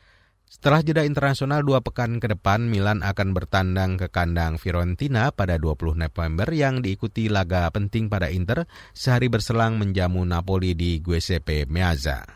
Setelah 0.51 0.83
jeda 0.83 1.07
internasional 1.07 1.63
dua 1.63 1.79
pekan 1.79 2.19
ke 2.19 2.27
depan, 2.27 2.67
Milan 2.67 3.07
akan 3.07 3.31
bertandang 3.31 3.95
ke 3.95 4.11
kandang 4.11 4.59
Fiorentina 4.59 5.31
pada 5.31 5.55
20 5.55 5.95
November 5.95 6.43
yang 6.51 6.83
diikuti 6.83 7.31
laga 7.31 7.71
penting 7.71 8.11
pada 8.11 8.27
Inter 8.27 8.67
sehari 8.91 9.31
berselang 9.31 9.79
menjamu 9.79 10.27
Napoli 10.27 10.75
di 10.75 10.99
Giuseppe 10.99 11.63
Meazza. 11.71 12.27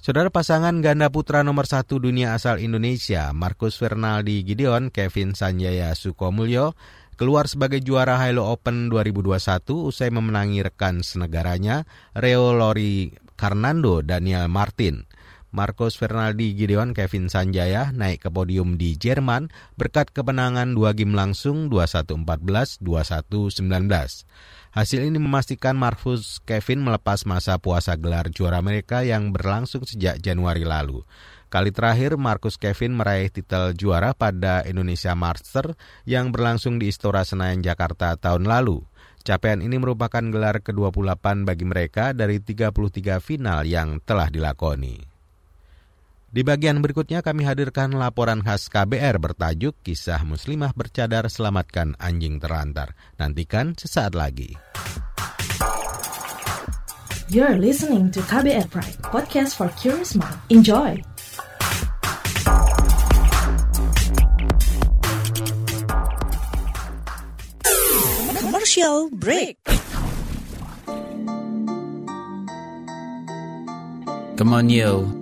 Saudara 0.00 0.32
pasangan 0.32 0.80
ganda 0.80 1.12
putra 1.12 1.44
nomor 1.44 1.68
satu 1.68 2.00
dunia 2.00 2.32
asal 2.32 2.56
Indonesia, 2.56 3.36
Marcus 3.36 3.76
Fernaldi 3.76 4.48
Gideon, 4.48 4.88
Kevin 4.88 5.36
Sanjaya 5.36 5.92
Sukomulyo, 5.92 6.72
keluar 7.20 7.52
sebagai 7.52 7.84
juara 7.84 8.16
Halo 8.16 8.48
Open 8.48 8.88
2021 8.88 9.92
usai 9.92 10.08
memenangi 10.08 10.64
rekan 10.64 11.04
senegaranya, 11.04 11.84
Reo 12.16 12.56
Lori 12.56 13.12
Karnando 13.36 14.00
Daniel 14.00 14.48
Martin. 14.48 15.04
Marcos 15.52 16.00
Fernaldi 16.00 16.56
Gideon 16.56 16.96
Kevin 16.96 17.28
Sanjaya 17.28 17.92
naik 17.92 18.24
ke 18.24 18.32
podium 18.32 18.80
di 18.80 18.96
Jerman 18.96 19.52
berkat 19.76 20.08
kemenangan 20.08 20.72
dua 20.72 20.96
game 20.96 21.12
langsung 21.12 21.68
21-14, 21.68 22.80
21-19. 22.80 23.68
Hasil 24.72 25.00
ini 25.04 25.20
memastikan 25.20 25.76
Marcus 25.76 26.40
Kevin 26.48 26.80
melepas 26.80 27.28
masa 27.28 27.60
puasa 27.60 28.00
gelar 28.00 28.32
juara 28.32 28.64
mereka 28.64 29.04
yang 29.04 29.28
berlangsung 29.28 29.84
sejak 29.84 30.24
Januari 30.24 30.64
lalu. 30.64 31.04
Kali 31.52 31.68
terakhir 31.68 32.16
Marcus 32.16 32.56
Kevin 32.56 32.96
meraih 32.96 33.28
titel 33.28 33.76
juara 33.76 34.16
pada 34.16 34.64
Indonesia 34.64 35.12
Master 35.12 35.76
yang 36.08 36.32
berlangsung 36.32 36.80
di 36.80 36.88
Istora 36.88 37.28
Senayan 37.28 37.60
Jakarta 37.60 38.16
tahun 38.16 38.48
lalu. 38.48 38.80
Capaian 39.20 39.60
ini 39.60 39.76
merupakan 39.76 40.24
gelar 40.24 40.64
ke-28 40.64 41.44
bagi 41.44 41.68
mereka 41.68 42.16
dari 42.16 42.40
33 42.40 43.20
final 43.20 43.68
yang 43.68 44.00
telah 44.00 44.32
dilakoni. 44.32 45.11
Di 46.32 46.40
bagian 46.40 46.80
berikutnya 46.80 47.20
kami 47.20 47.44
hadirkan 47.44 47.92
laporan 47.92 48.40
khas 48.40 48.72
KBR 48.72 49.20
bertajuk 49.20 49.76
Kisah 49.84 50.24
Muslimah 50.24 50.72
Bercadar 50.72 51.28
Selamatkan 51.28 51.92
Anjing 52.00 52.40
Terantar. 52.40 52.96
Nantikan 53.20 53.76
sesaat 53.76 54.16
lagi. 54.16 54.56
You're 57.28 57.60
listening 57.60 58.08
to 58.16 58.24
KBR 58.24 58.64
Pride, 58.72 58.96
podcast 59.04 59.60
for 59.60 59.68
curious 59.76 60.16
mind. 60.16 60.40
Enjoy! 60.48 60.96
Commercial 68.40 69.12
break. 69.12 69.60
Come 74.40 74.56
on, 74.56 74.72
yo. 74.72 75.21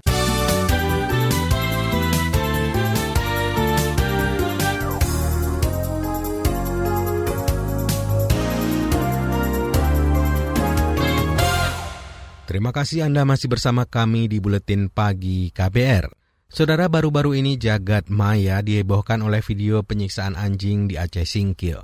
Terima 12.61 12.77
kasih 12.77 13.09
Anda 13.09 13.25
masih 13.25 13.49
bersama 13.49 13.89
kami 13.89 14.29
di 14.29 14.37
Buletin 14.37 14.93
Pagi 14.93 15.49
KBR. 15.49 16.13
Saudara 16.45 16.85
baru-baru 16.93 17.33
ini 17.33 17.57
jagat 17.57 18.13
maya 18.13 18.61
dihebohkan 18.61 19.25
oleh 19.25 19.41
video 19.41 19.81
penyiksaan 19.81 20.37
anjing 20.37 20.85
di 20.85 20.93
Aceh 20.93 21.25
Singkil. 21.25 21.81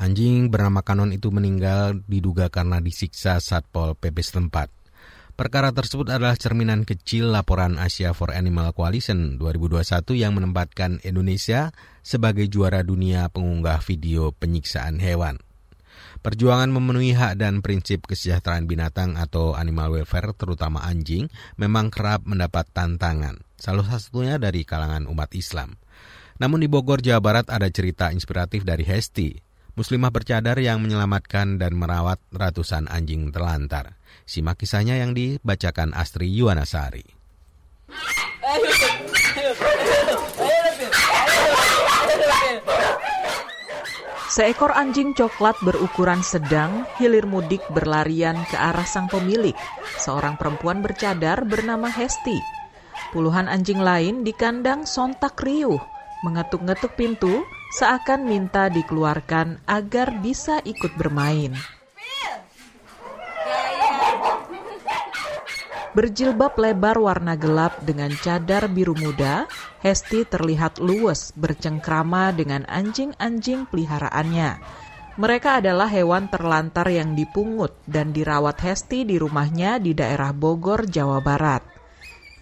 Anjing 0.00 0.48
bernama 0.48 0.80
Kanon 0.80 1.12
itu 1.12 1.28
meninggal 1.28 2.00
diduga 2.08 2.48
karena 2.48 2.80
disiksa 2.80 3.36
Satpol 3.36 4.00
PP 4.00 4.16
setempat. 4.24 4.72
Perkara 5.36 5.76
tersebut 5.76 6.08
adalah 6.08 6.40
cerminan 6.40 6.88
kecil 6.88 7.28
laporan 7.28 7.76
Asia 7.76 8.16
for 8.16 8.32
Animal 8.32 8.72
Coalition 8.72 9.36
2021 9.36 10.08
yang 10.16 10.32
menempatkan 10.32 11.04
Indonesia 11.04 11.68
sebagai 12.00 12.48
juara 12.48 12.80
dunia 12.80 13.28
pengunggah 13.28 13.84
video 13.84 14.32
penyiksaan 14.32 15.04
hewan. 15.04 15.36
Perjuangan 16.24 16.72
memenuhi 16.72 17.12
hak 17.12 17.36
dan 17.36 17.60
prinsip 17.60 18.08
kesejahteraan 18.08 18.64
binatang 18.64 19.20
atau 19.20 19.52
animal 19.52 19.92
welfare, 19.92 20.32
terutama 20.32 20.80
anjing, 20.80 21.28
memang 21.60 21.92
kerap 21.92 22.24
mendapat 22.24 22.64
tantangan, 22.72 23.44
salah 23.60 23.84
satunya 23.84 24.40
dari 24.40 24.64
kalangan 24.64 25.04
umat 25.04 25.28
Islam. 25.36 25.76
Namun 26.40 26.64
di 26.64 26.68
Bogor, 26.72 27.04
Jawa 27.04 27.20
Barat 27.20 27.52
ada 27.52 27.68
cerita 27.68 28.08
inspiratif 28.08 28.64
dari 28.64 28.88
Hesti, 28.88 29.36
muslimah 29.76 30.08
bercadar 30.08 30.56
yang 30.56 30.80
menyelamatkan 30.80 31.60
dan 31.60 31.76
merawat 31.76 32.16
ratusan 32.32 32.88
anjing 32.88 33.28
terlantar. 33.28 34.00
Simak 34.24 34.64
kisahnya 34.64 34.96
yang 34.96 35.12
dibacakan 35.12 35.92
Astri 35.92 36.32
Yuwanasari. 36.32 37.04
Seekor 44.34 44.74
anjing 44.74 45.14
coklat 45.14 45.54
berukuran 45.62 46.18
sedang 46.26 46.82
hilir 46.98 47.22
mudik 47.22 47.62
berlarian 47.70 48.34
ke 48.50 48.58
arah 48.58 48.82
sang 48.82 49.06
pemilik, 49.06 49.54
seorang 49.94 50.34
perempuan 50.34 50.82
bercadar 50.82 51.46
bernama 51.46 51.86
Hesti. 51.86 52.42
Puluhan 53.14 53.46
anjing 53.46 53.78
lain 53.78 54.26
di 54.26 54.34
kandang 54.34 54.90
sontak 54.90 55.38
riuh, 55.38 55.78
mengetuk-ngetuk 56.26 56.98
pintu 56.98 57.46
seakan 57.78 58.26
minta 58.26 58.66
dikeluarkan 58.74 59.62
agar 59.70 60.18
bisa 60.18 60.58
ikut 60.66 60.98
bermain. 60.98 61.54
Berjilbab 65.94 66.58
lebar 66.58 66.98
warna 66.98 67.38
gelap 67.38 67.78
dengan 67.86 68.10
cadar 68.18 68.66
biru 68.66 68.98
muda, 68.98 69.46
Hesti 69.78 70.26
terlihat 70.26 70.82
luwes 70.82 71.30
bercengkrama 71.38 72.34
dengan 72.34 72.66
anjing-anjing 72.66 73.70
peliharaannya. 73.70 74.58
Mereka 75.14 75.62
adalah 75.62 75.86
hewan 75.86 76.26
terlantar 76.26 76.90
yang 76.90 77.14
dipungut 77.14 77.78
dan 77.86 78.10
dirawat 78.10 78.58
Hesti 78.58 79.06
di 79.06 79.22
rumahnya 79.22 79.78
di 79.78 79.94
daerah 79.94 80.34
Bogor, 80.34 80.90
Jawa 80.90 81.22
Barat. 81.22 81.62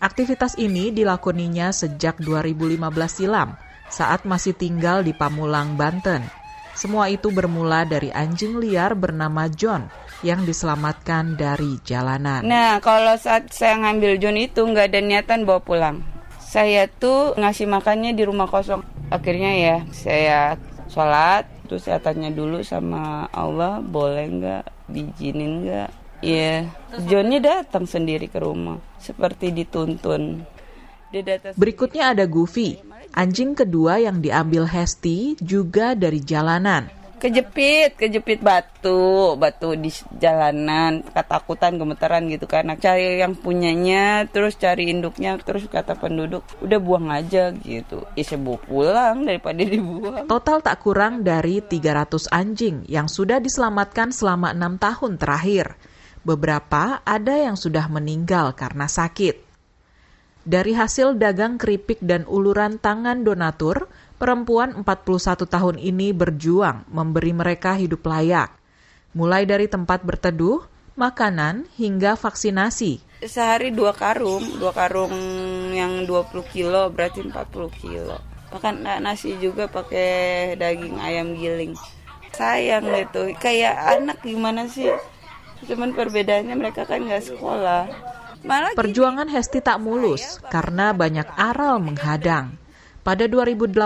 Aktivitas 0.00 0.56
ini 0.56 0.88
dilakoninya 0.88 1.76
sejak 1.76 2.24
2015 2.24 2.80
silam 3.12 3.52
saat 3.92 4.24
masih 4.24 4.56
tinggal 4.56 5.04
di 5.04 5.12
Pamulang, 5.12 5.76
Banten. 5.76 6.24
Semua 6.72 7.12
itu 7.12 7.28
bermula 7.28 7.84
dari 7.84 8.08
anjing 8.16 8.56
liar 8.56 8.96
bernama 8.96 9.44
John 9.52 9.92
yang 10.22 10.46
diselamatkan 10.46 11.34
dari 11.34 11.78
jalanan. 11.82 12.46
Nah, 12.46 12.78
kalau 12.78 13.18
saat 13.18 13.50
saya 13.50 13.78
ngambil 13.82 14.18
John 14.22 14.38
itu 14.38 14.62
nggak 14.62 14.94
ada 14.94 15.00
niatan 15.02 15.42
bawa 15.42 15.60
pulang. 15.62 15.96
Saya 16.38 16.86
tuh 16.86 17.34
ngasih 17.34 17.66
makannya 17.66 18.14
di 18.14 18.22
rumah 18.22 18.46
kosong. 18.46 18.82
Akhirnya 19.10 19.52
ya 19.52 19.76
saya 19.92 20.56
sholat, 20.88 21.46
terus 21.66 21.84
saya 21.84 21.98
tanya 21.98 22.30
dulu 22.30 22.62
sama 22.62 23.26
Allah 23.34 23.82
boleh 23.82 24.26
nggak, 24.30 24.64
diizinin 24.88 25.66
nggak. 25.66 25.90
Iya, 26.22 26.70
yeah. 26.70 27.02
Johnnya 27.10 27.42
datang 27.42 27.82
sendiri 27.82 28.30
ke 28.30 28.38
rumah, 28.38 28.78
seperti 29.02 29.50
dituntun. 29.50 30.46
Berikutnya 31.58 32.14
ada 32.14 32.24
Goofy, 32.24 32.78
Anjing 33.12 33.52
kedua 33.52 34.00
yang 34.00 34.24
diambil 34.24 34.64
Hesti 34.64 35.36
juga 35.36 35.92
dari 35.92 36.24
jalanan. 36.24 37.01
Kejepit, 37.22 37.94
kejepit 37.94 38.42
batu, 38.42 39.38
batu 39.38 39.78
di 39.78 39.94
jalanan, 40.18 41.06
ketakutan, 41.06 41.78
gemeteran 41.78 42.26
gitu 42.26 42.50
kan. 42.50 42.66
Cari 42.74 43.22
yang 43.22 43.38
punyanya, 43.38 44.26
terus 44.26 44.58
cari 44.58 44.90
induknya, 44.90 45.38
terus 45.38 45.70
kata 45.70 45.94
penduduk, 45.94 46.42
udah 46.58 46.82
buang 46.82 47.14
aja 47.14 47.54
gitu. 47.54 48.02
Ya 48.18 48.26
saya 48.26 48.42
bawa 48.42 48.58
pulang 48.58 49.16
daripada 49.22 49.62
dibuang. 49.70 50.26
Total 50.26 50.58
tak 50.66 50.82
kurang 50.82 51.22
dari 51.22 51.62
300 51.62 52.26
anjing 52.34 52.90
yang 52.90 53.06
sudah 53.06 53.38
diselamatkan 53.38 54.10
selama 54.10 54.50
enam 54.50 54.74
tahun 54.82 55.14
terakhir. 55.14 55.78
Beberapa 56.26 57.06
ada 57.06 57.34
yang 57.38 57.54
sudah 57.54 57.86
meninggal 57.86 58.58
karena 58.58 58.90
sakit. 58.90 59.54
Dari 60.42 60.74
hasil 60.74 61.22
dagang 61.22 61.54
keripik 61.54 62.02
dan 62.02 62.26
uluran 62.26 62.82
tangan 62.82 63.22
donatur, 63.22 63.86
perempuan 64.22 64.70
41 64.78 65.50
tahun 65.50 65.76
ini 65.82 66.14
berjuang 66.14 66.86
memberi 66.86 67.34
mereka 67.34 67.74
hidup 67.74 68.06
layak. 68.06 68.54
Mulai 69.18 69.42
dari 69.50 69.66
tempat 69.66 70.06
berteduh, 70.06 70.62
makanan, 70.94 71.66
hingga 71.74 72.14
vaksinasi. 72.14 73.02
Sehari 73.26 73.74
dua 73.74 73.90
karung, 73.90 74.62
dua 74.62 74.70
karung 74.70 75.10
yang 75.74 76.06
20 76.06 76.54
kilo 76.54 76.86
berarti 76.94 77.26
40 77.26 77.34
kilo. 77.82 78.22
Makan 78.54 79.02
nasi 79.02 79.34
juga 79.42 79.66
pakai 79.66 80.54
daging 80.54 81.02
ayam 81.02 81.34
giling. 81.34 81.74
Sayang 82.30 82.94
gitu, 82.94 83.34
kayak 83.42 83.74
anak 83.98 84.22
gimana 84.22 84.70
sih? 84.70 84.94
Cuman 85.66 85.98
perbedaannya 85.98 86.54
mereka 86.54 86.86
kan 86.86 87.02
nggak 87.02 87.26
sekolah 87.26 87.90
Perjuangan 88.74 89.30
Hesti 89.30 89.62
tak 89.62 89.78
mulus 89.78 90.42
karena 90.50 90.90
banyak 90.90 91.26
aral 91.38 91.78
menghadang. 91.78 92.58
Pada 93.02 93.26
2018, 93.26 93.82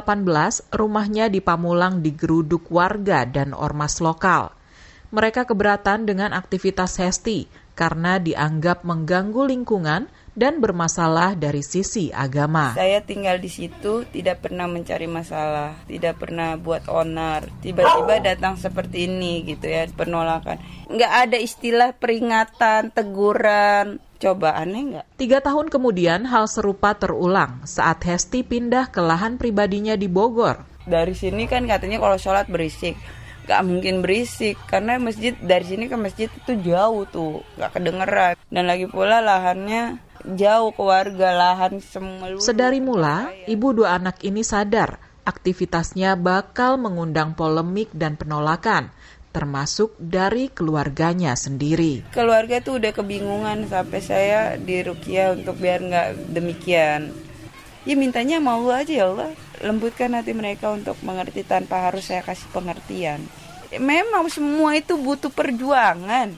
rumahnya 0.76 1.32
di 1.32 1.40
Pamulang 1.40 2.04
digeruduk 2.04 2.68
warga 2.68 3.24
dan 3.24 3.56
ormas 3.56 4.04
lokal. 4.04 4.52
Mereka 5.08 5.48
keberatan 5.48 6.04
dengan 6.04 6.36
aktivitas 6.36 7.00
Hesti 7.00 7.48
karena 7.72 8.20
dianggap 8.20 8.84
mengganggu 8.84 9.48
lingkungan 9.48 10.12
dan 10.36 10.60
bermasalah 10.60 11.32
dari 11.32 11.64
sisi 11.64 12.12
agama. 12.12 12.76
Saya 12.76 13.00
tinggal 13.00 13.40
di 13.40 13.48
situ 13.48 14.04
tidak 14.12 14.44
pernah 14.44 14.68
mencari 14.68 15.08
masalah, 15.08 15.72
tidak 15.88 16.20
pernah 16.20 16.60
buat 16.60 16.84
onar. 16.92 17.48
Tiba-tiba 17.64 18.20
datang 18.20 18.60
seperti 18.60 19.08
ini 19.08 19.48
gitu 19.48 19.64
ya, 19.64 19.88
penolakan. 19.96 20.60
Nggak 20.92 21.12
ada 21.26 21.38
istilah 21.40 21.90
peringatan, 21.96 22.92
teguran. 22.92 23.98
Coba 24.20 24.60
aneh 24.60 24.82
nggak? 24.92 25.06
Tiga 25.16 25.40
tahun 25.40 25.72
kemudian 25.72 26.28
hal 26.28 26.48
serupa 26.48 26.92
terulang 26.92 27.64
saat 27.64 28.04
Hesti 28.04 28.44
pindah 28.44 28.92
ke 28.92 29.00
lahan 29.00 29.40
pribadinya 29.40 29.96
di 29.96 30.08
Bogor. 30.08 30.68
Dari 30.84 31.16
sini 31.16 31.48
kan 31.48 31.64
katanya 31.64 31.98
kalau 31.98 32.16
sholat 32.20 32.46
berisik 32.46 32.94
gak 33.46 33.62
mungkin 33.62 34.02
berisik 34.02 34.58
karena 34.66 34.98
masjid 34.98 35.30
dari 35.38 35.62
sini 35.62 35.86
ke 35.86 35.94
masjid 35.94 36.26
itu 36.26 36.52
jauh 36.66 37.06
tuh 37.06 37.46
gak 37.54 37.78
kedengeran 37.78 38.34
dan 38.50 38.64
lagi 38.66 38.90
pula 38.90 39.22
lahannya 39.22 40.02
jauh 40.34 40.74
ke 40.74 40.82
warga 40.82 41.30
lahan 41.30 41.78
semeluruh. 41.78 42.42
Sedari 42.42 42.82
mula, 42.82 43.30
ibu 43.46 43.70
dua 43.70 43.94
anak 43.94 44.26
ini 44.26 44.42
sadar 44.42 44.98
aktivitasnya 45.26 46.14
bakal 46.14 46.78
mengundang 46.78 47.34
polemik 47.34 47.90
dan 47.90 48.14
penolakan, 48.14 48.94
termasuk 49.34 49.98
dari 49.98 50.48
keluarganya 50.48 51.34
sendiri. 51.34 52.06
Keluarga 52.14 52.62
tuh 52.62 52.78
udah 52.78 52.94
kebingungan 52.94 53.66
sampai 53.66 54.00
saya 54.00 54.54
di 54.54 54.86
Rukia 54.86 55.34
untuk 55.34 55.58
biar 55.58 55.82
nggak 55.82 56.08
demikian. 56.30 57.10
Ya 57.86 57.94
mintanya 57.94 58.42
mau 58.42 58.62
aja 58.70 58.90
ya 58.90 59.06
Allah, 59.10 59.30
lembutkan 59.62 60.14
hati 60.14 60.34
mereka 60.34 60.74
untuk 60.74 60.98
mengerti 61.02 61.42
tanpa 61.46 61.90
harus 61.90 62.06
saya 62.06 62.22
kasih 62.22 62.50
pengertian. 62.54 63.22
Memang 63.78 64.30
semua 64.30 64.78
itu 64.78 64.94
butuh 64.94 65.30
perjuangan. 65.30 66.34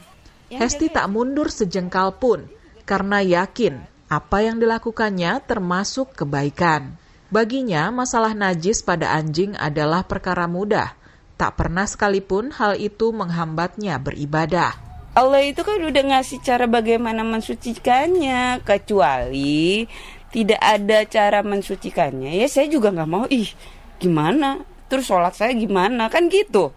Hesti 0.49 0.89
tak 0.89 1.13
mundur 1.13 1.53
sejengkal 1.53 2.17
pun 2.17 2.49
karena 2.89 3.21
yakin 3.21 3.85
apa 4.09 4.41
yang 4.41 4.57
dilakukannya 4.57 5.45
termasuk 5.45 6.17
kebaikan. 6.17 6.97
Baginya, 7.29 7.93
masalah 7.93 8.33
najis 8.33 8.81
pada 8.81 9.13
anjing 9.13 9.53
adalah 9.53 10.01
perkara 10.09 10.49
mudah. 10.49 10.97
Tak 11.37 11.61
pernah 11.61 11.85
sekalipun 11.85 12.57
hal 12.57 12.81
itu 12.81 13.13
menghambatnya 13.13 14.01
beribadah. 14.01 14.73
Allah 15.13 15.45
itu 15.45 15.61
kan 15.61 15.77
udah 15.77 16.05
ngasih 16.17 16.41
cara 16.41 16.65
bagaimana 16.65 17.21
mensucikannya, 17.29 18.65
kecuali 18.65 19.85
tidak 20.33 20.61
ada 20.65 21.05
cara 21.05 21.45
mensucikannya. 21.45 22.33
Ya 22.33 22.49
saya 22.49 22.73
juga 22.73 22.89
nggak 22.97 23.11
mau, 23.13 23.29
ih 23.29 23.53
gimana? 24.01 24.65
Terus 24.89 25.05
sholat 25.05 25.37
saya 25.37 25.53
gimana? 25.53 26.09
Kan 26.09 26.33
gitu. 26.33 26.73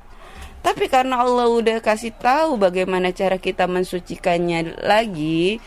Tapi 0.61 0.91
karena 0.91 1.23
Allah 1.23 1.47
udah 1.47 1.79
kasih 1.79 2.11
tahu 2.11 2.59
bagaimana 2.59 3.15
cara 3.15 3.39
kita 3.39 3.65
mensucikannya 3.65 4.83
lagi, 4.83 5.57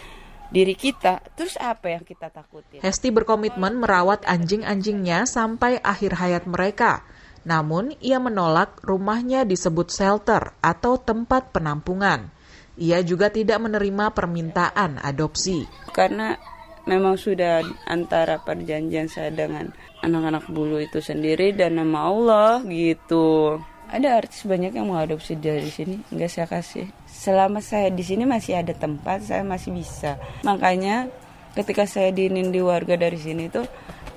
diri 0.55 0.79
kita, 0.79 1.19
terus 1.35 1.59
apa 1.59 1.99
yang 1.99 2.07
kita 2.07 2.31
takutin? 2.31 2.79
Hesti 2.79 3.11
berkomitmen 3.11 3.83
merawat 3.83 4.23
anjing-anjingnya 4.23 5.27
sampai 5.27 5.83
akhir 5.83 6.15
hayat 6.15 6.47
mereka. 6.47 7.03
Namun, 7.43 7.99
ia 7.99 8.23
menolak 8.23 8.79
rumahnya 8.87 9.43
disebut 9.43 9.91
shelter 9.91 10.55
atau 10.63 10.97
tempat 10.97 11.51
penampungan. 11.51 12.31
Ia 12.79 13.03
juga 13.03 13.29
tidak 13.35 13.59
menerima 13.67 14.15
permintaan 14.15 15.03
adopsi. 15.03 15.67
Karena 15.91 16.39
memang 16.87 17.19
sudah 17.19 17.61
antara 17.91 18.41
perjanjian 18.41 19.11
saya 19.11 19.35
dengan 19.35 19.75
anak-anak 20.01 20.49
bulu 20.49 20.79
itu 20.79 21.03
sendiri 21.03 21.53
dan 21.53 21.77
nama 21.83 22.09
Allah 22.09 22.51
gitu. 22.65 23.59
Ada 23.93 24.25
artis 24.25 24.49
banyak 24.49 24.73
yang 24.73 24.89
mau 24.89 24.99
adopsi 24.99 25.37
dari 25.37 25.69
sini, 25.69 26.01
nggak 26.09 26.31
saya 26.33 26.49
kasih 26.49 27.04
selama 27.15 27.63
saya 27.63 27.95
di 27.95 28.03
sini 28.03 28.27
masih 28.27 28.59
ada 28.59 28.75
tempat 28.75 29.23
saya 29.23 29.47
masih 29.47 29.71
bisa 29.71 30.19
makanya 30.43 31.07
ketika 31.55 31.87
saya 31.87 32.11
diinin 32.11 32.51
di 32.51 32.59
warga 32.59 32.99
dari 32.99 33.15
sini 33.15 33.47
tuh 33.47 33.63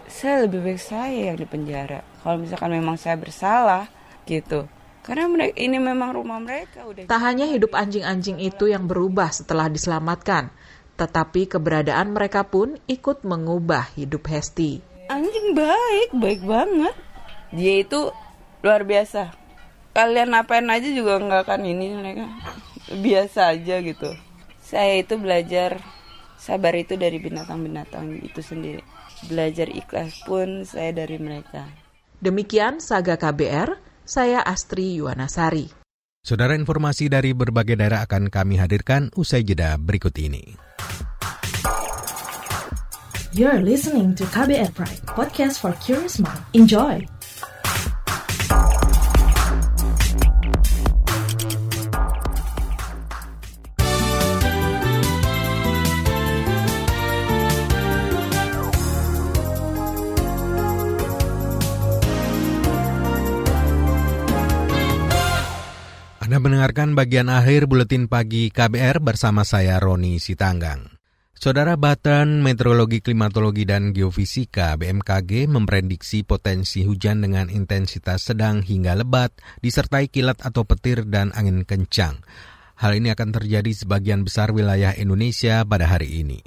saya 0.10 0.50
lebih 0.50 0.66
baik 0.66 0.82
saya 0.82 1.30
yang 1.30 1.38
di 1.38 1.46
penjara 1.46 2.02
kalau 2.26 2.42
misalkan 2.42 2.74
memang 2.74 2.98
saya 2.98 3.22
bersalah 3.22 3.86
gitu 4.26 4.66
Karena 5.08 5.24
mereka, 5.32 5.56
ini 5.56 5.80
memang 5.80 6.20
rumah 6.20 6.36
mereka 6.36 6.84
udah. 6.84 7.08
Tak 7.08 7.22
hanya 7.24 7.48
hidup 7.48 7.72
anjing-anjing 7.72 8.44
itu 8.44 8.68
yang 8.68 8.92
berubah 8.92 9.32
setelah 9.32 9.72
diselamatkan, 9.72 10.52
tetapi 11.00 11.48
keberadaan 11.48 12.12
mereka 12.12 12.44
pun 12.44 12.76
ikut 12.92 13.24
mengubah 13.24 13.88
hidup 13.96 14.28
Hesti. 14.28 14.84
Anjing 15.08 15.56
baik, 15.56 16.12
baik 16.12 16.44
banget. 16.44 16.96
Dia 17.56 17.88
itu 17.88 18.12
luar 18.60 18.84
biasa. 18.84 19.32
Kalian 19.96 20.36
apain 20.36 20.68
aja 20.68 20.92
juga 20.92 21.24
nggak 21.24 21.42
akan 21.48 21.62
ini 21.64 21.86
mereka. 21.96 22.28
Biasa 22.88 23.52
aja 23.52 23.84
gitu. 23.84 24.12
Saya 24.64 25.00
itu 25.00 25.20
belajar 25.20 25.80
sabar 26.40 26.76
itu 26.76 26.96
dari 26.96 27.20
binatang-binatang 27.20 28.24
itu 28.24 28.40
sendiri. 28.40 28.84
Belajar 29.28 29.68
ikhlas 29.68 30.24
pun 30.24 30.64
saya 30.64 30.94
dari 30.94 31.20
mereka. 31.20 31.68
Demikian 32.18 32.80
Saga 32.80 33.20
KBR, 33.20 33.78
saya 34.08 34.42
Astri 34.42 34.98
Yuwanasari. 34.98 35.70
Saudara 36.24 36.60
informasi 36.60 37.08
dari 37.08 37.32
berbagai 37.32 37.80
daerah 37.80 38.04
akan 38.04 38.28
kami 38.28 38.60
hadirkan 38.60 39.12
usai 39.16 39.48
jeda 39.48 39.80
berikut 39.80 40.16
ini. 40.20 40.60
You're 43.38 43.62
listening 43.62 44.18
to 44.18 44.26
KBR 44.34 44.74
Pride, 44.74 45.04
podcast 45.14 45.62
for 45.62 45.72
curious 45.78 46.18
mind. 46.18 46.42
Enjoy! 46.58 47.17
Mendengarkan 66.48 66.96
bagian 66.96 67.28
akhir 67.28 67.68
buletin 67.68 68.08
pagi 68.08 68.48
KBR 68.48 69.04
bersama 69.04 69.44
saya 69.44 69.84
Roni 69.84 70.16
Sitanggang. 70.16 70.96
Saudara 71.36 71.76
Badan 71.76 72.40
Meteorologi, 72.40 73.04
Klimatologi, 73.04 73.68
dan 73.68 73.92
Geofisika 73.92 74.80
BMKG 74.80 75.52
memprediksi 75.52 76.24
potensi 76.24 76.88
hujan 76.88 77.20
dengan 77.20 77.52
intensitas 77.52 78.32
sedang 78.32 78.64
hingga 78.64 78.96
lebat, 78.96 79.36
disertai 79.60 80.08
kilat 80.08 80.40
atau 80.40 80.64
petir 80.64 81.04
dan 81.12 81.36
angin 81.36 81.68
kencang. 81.68 82.24
Hal 82.80 82.96
ini 82.96 83.12
akan 83.12 83.36
terjadi 83.36 83.76
sebagian 83.76 84.24
besar 84.24 84.56
wilayah 84.56 84.96
Indonesia 84.96 85.68
pada 85.68 85.84
hari 85.92 86.24
ini. 86.24 86.40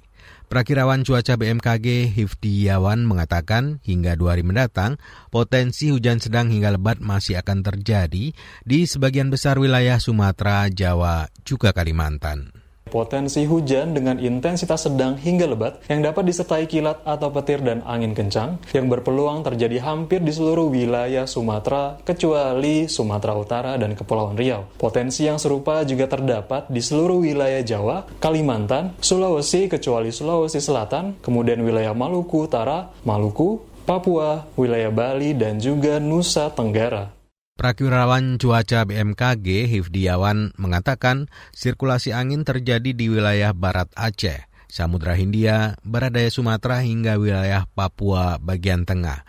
Perakirawan 0.51 1.07
cuaca 1.07 1.39
BMKG 1.39 2.11
Hifdiyawan 2.11 3.07
mengatakan 3.07 3.79
hingga 3.87 4.19
dua 4.19 4.35
hari 4.35 4.43
mendatang 4.43 4.99
potensi 5.31 5.95
hujan 5.95 6.19
sedang 6.19 6.51
hingga 6.51 6.75
lebat 6.75 6.99
masih 6.99 7.39
akan 7.39 7.63
terjadi 7.63 8.35
di 8.67 8.79
sebagian 8.83 9.31
besar 9.31 9.63
wilayah 9.63 10.03
Sumatera, 10.03 10.67
Jawa, 10.67 11.31
juga 11.47 11.71
Kalimantan. 11.71 12.60
Potensi 12.90 13.46
hujan 13.46 13.94
dengan 13.94 14.18
intensitas 14.18 14.90
sedang 14.90 15.14
hingga 15.14 15.46
lebat 15.46 15.79
yang 15.87 16.03
dapat 16.03 16.26
disertai 16.26 16.66
kilat 16.66 16.98
atau 17.07 17.31
petir 17.31 17.62
dan 17.62 17.87
angin 17.87 18.18
kencang 18.18 18.59
yang 18.74 18.90
berpeluang 18.90 19.46
terjadi 19.46 19.79
hampir 19.79 20.18
di 20.18 20.35
seluruh 20.35 20.66
wilayah 20.66 21.22
Sumatera 21.31 22.03
kecuali 22.03 22.90
Sumatera 22.90 23.38
Utara 23.38 23.72
dan 23.79 23.94
Kepulauan 23.94 24.35
Riau. 24.35 24.66
Potensi 24.74 25.31
yang 25.31 25.38
serupa 25.38 25.87
juga 25.87 26.11
terdapat 26.11 26.66
di 26.66 26.83
seluruh 26.83 27.22
wilayah 27.22 27.62
Jawa, 27.62 28.11
Kalimantan, 28.18 28.98
Sulawesi 28.98 29.70
kecuali 29.70 30.11
Sulawesi 30.11 30.59
Selatan, 30.59 31.22
kemudian 31.22 31.62
wilayah 31.62 31.94
Maluku 31.94 32.50
Utara, 32.50 32.90
Maluku, 33.07 33.62
Papua, 33.87 34.50
wilayah 34.59 34.90
Bali, 34.90 35.38
dan 35.38 35.62
juga 35.62 36.03
Nusa 36.03 36.50
Tenggara. 36.50 37.20
Prakirawan 37.61 38.40
cuaca 38.40 38.88
BMKG 38.88 39.68
Hifdiawan 39.68 40.57
mengatakan 40.57 41.29
sirkulasi 41.53 42.16
angin 42.16 42.40
terjadi 42.40 42.96
di 42.96 43.12
wilayah 43.12 43.53
barat 43.53 43.92
Aceh, 44.01 44.49
Samudra 44.64 45.12
Hindia, 45.12 45.77
barat 45.85 46.16
daya 46.16 46.33
Sumatera 46.33 46.81
hingga 46.81 47.20
wilayah 47.20 47.68
Papua 47.68 48.40
bagian 48.40 48.88
tengah. 48.88 49.29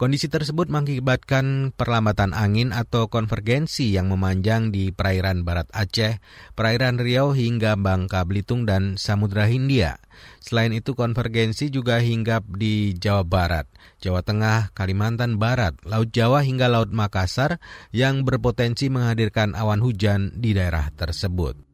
Kondisi 0.00 0.32
tersebut 0.32 0.72
mengakibatkan 0.72 1.76
perlambatan 1.76 2.32
angin 2.32 2.72
atau 2.72 3.12
konvergensi 3.12 3.92
yang 3.92 4.08
memanjang 4.08 4.72
di 4.72 4.96
perairan 4.96 5.44
Barat 5.44 5.68
Aceh, 5.76 6.24
perairan 6.56 6.96
Riau 6.96 7.36
hingga 7.36 7.76
Bangka 7.76 8.24
Belitung 8.24 8.64
dan 8.64 8.96
Samudra 8.96 9.44
Hindia. 9.44 10.00
Selain 10.40 10.72
itu 10.72 10.96
konvergensi 10.96 11.68
juga 11.68 12.00
hinggap 12.00 12.48
di 12.48 12.96
Jawa 12.96 13.28
Barat, 13.28 13.68
Jawa 14.00 14.24
Tengah, 14.24 14.72
Kalimantan 14.72 15.36
Barat, 15.36 15.76
Laut 15.84 16.08
Jawa 16.08 16.40
hingga 16.48 16.72
Laut 16.72 16.88
Makassar 16.96 17.60
yang 17.92 18.24
berpotensi 18.24 18.88
menghadirkan 18.88 19.52
awan 19.52 19.84
hujan 19.84 20.32
di 20.32 20.56
daerah 20.56 20.88
tersebut. 20.96 21.69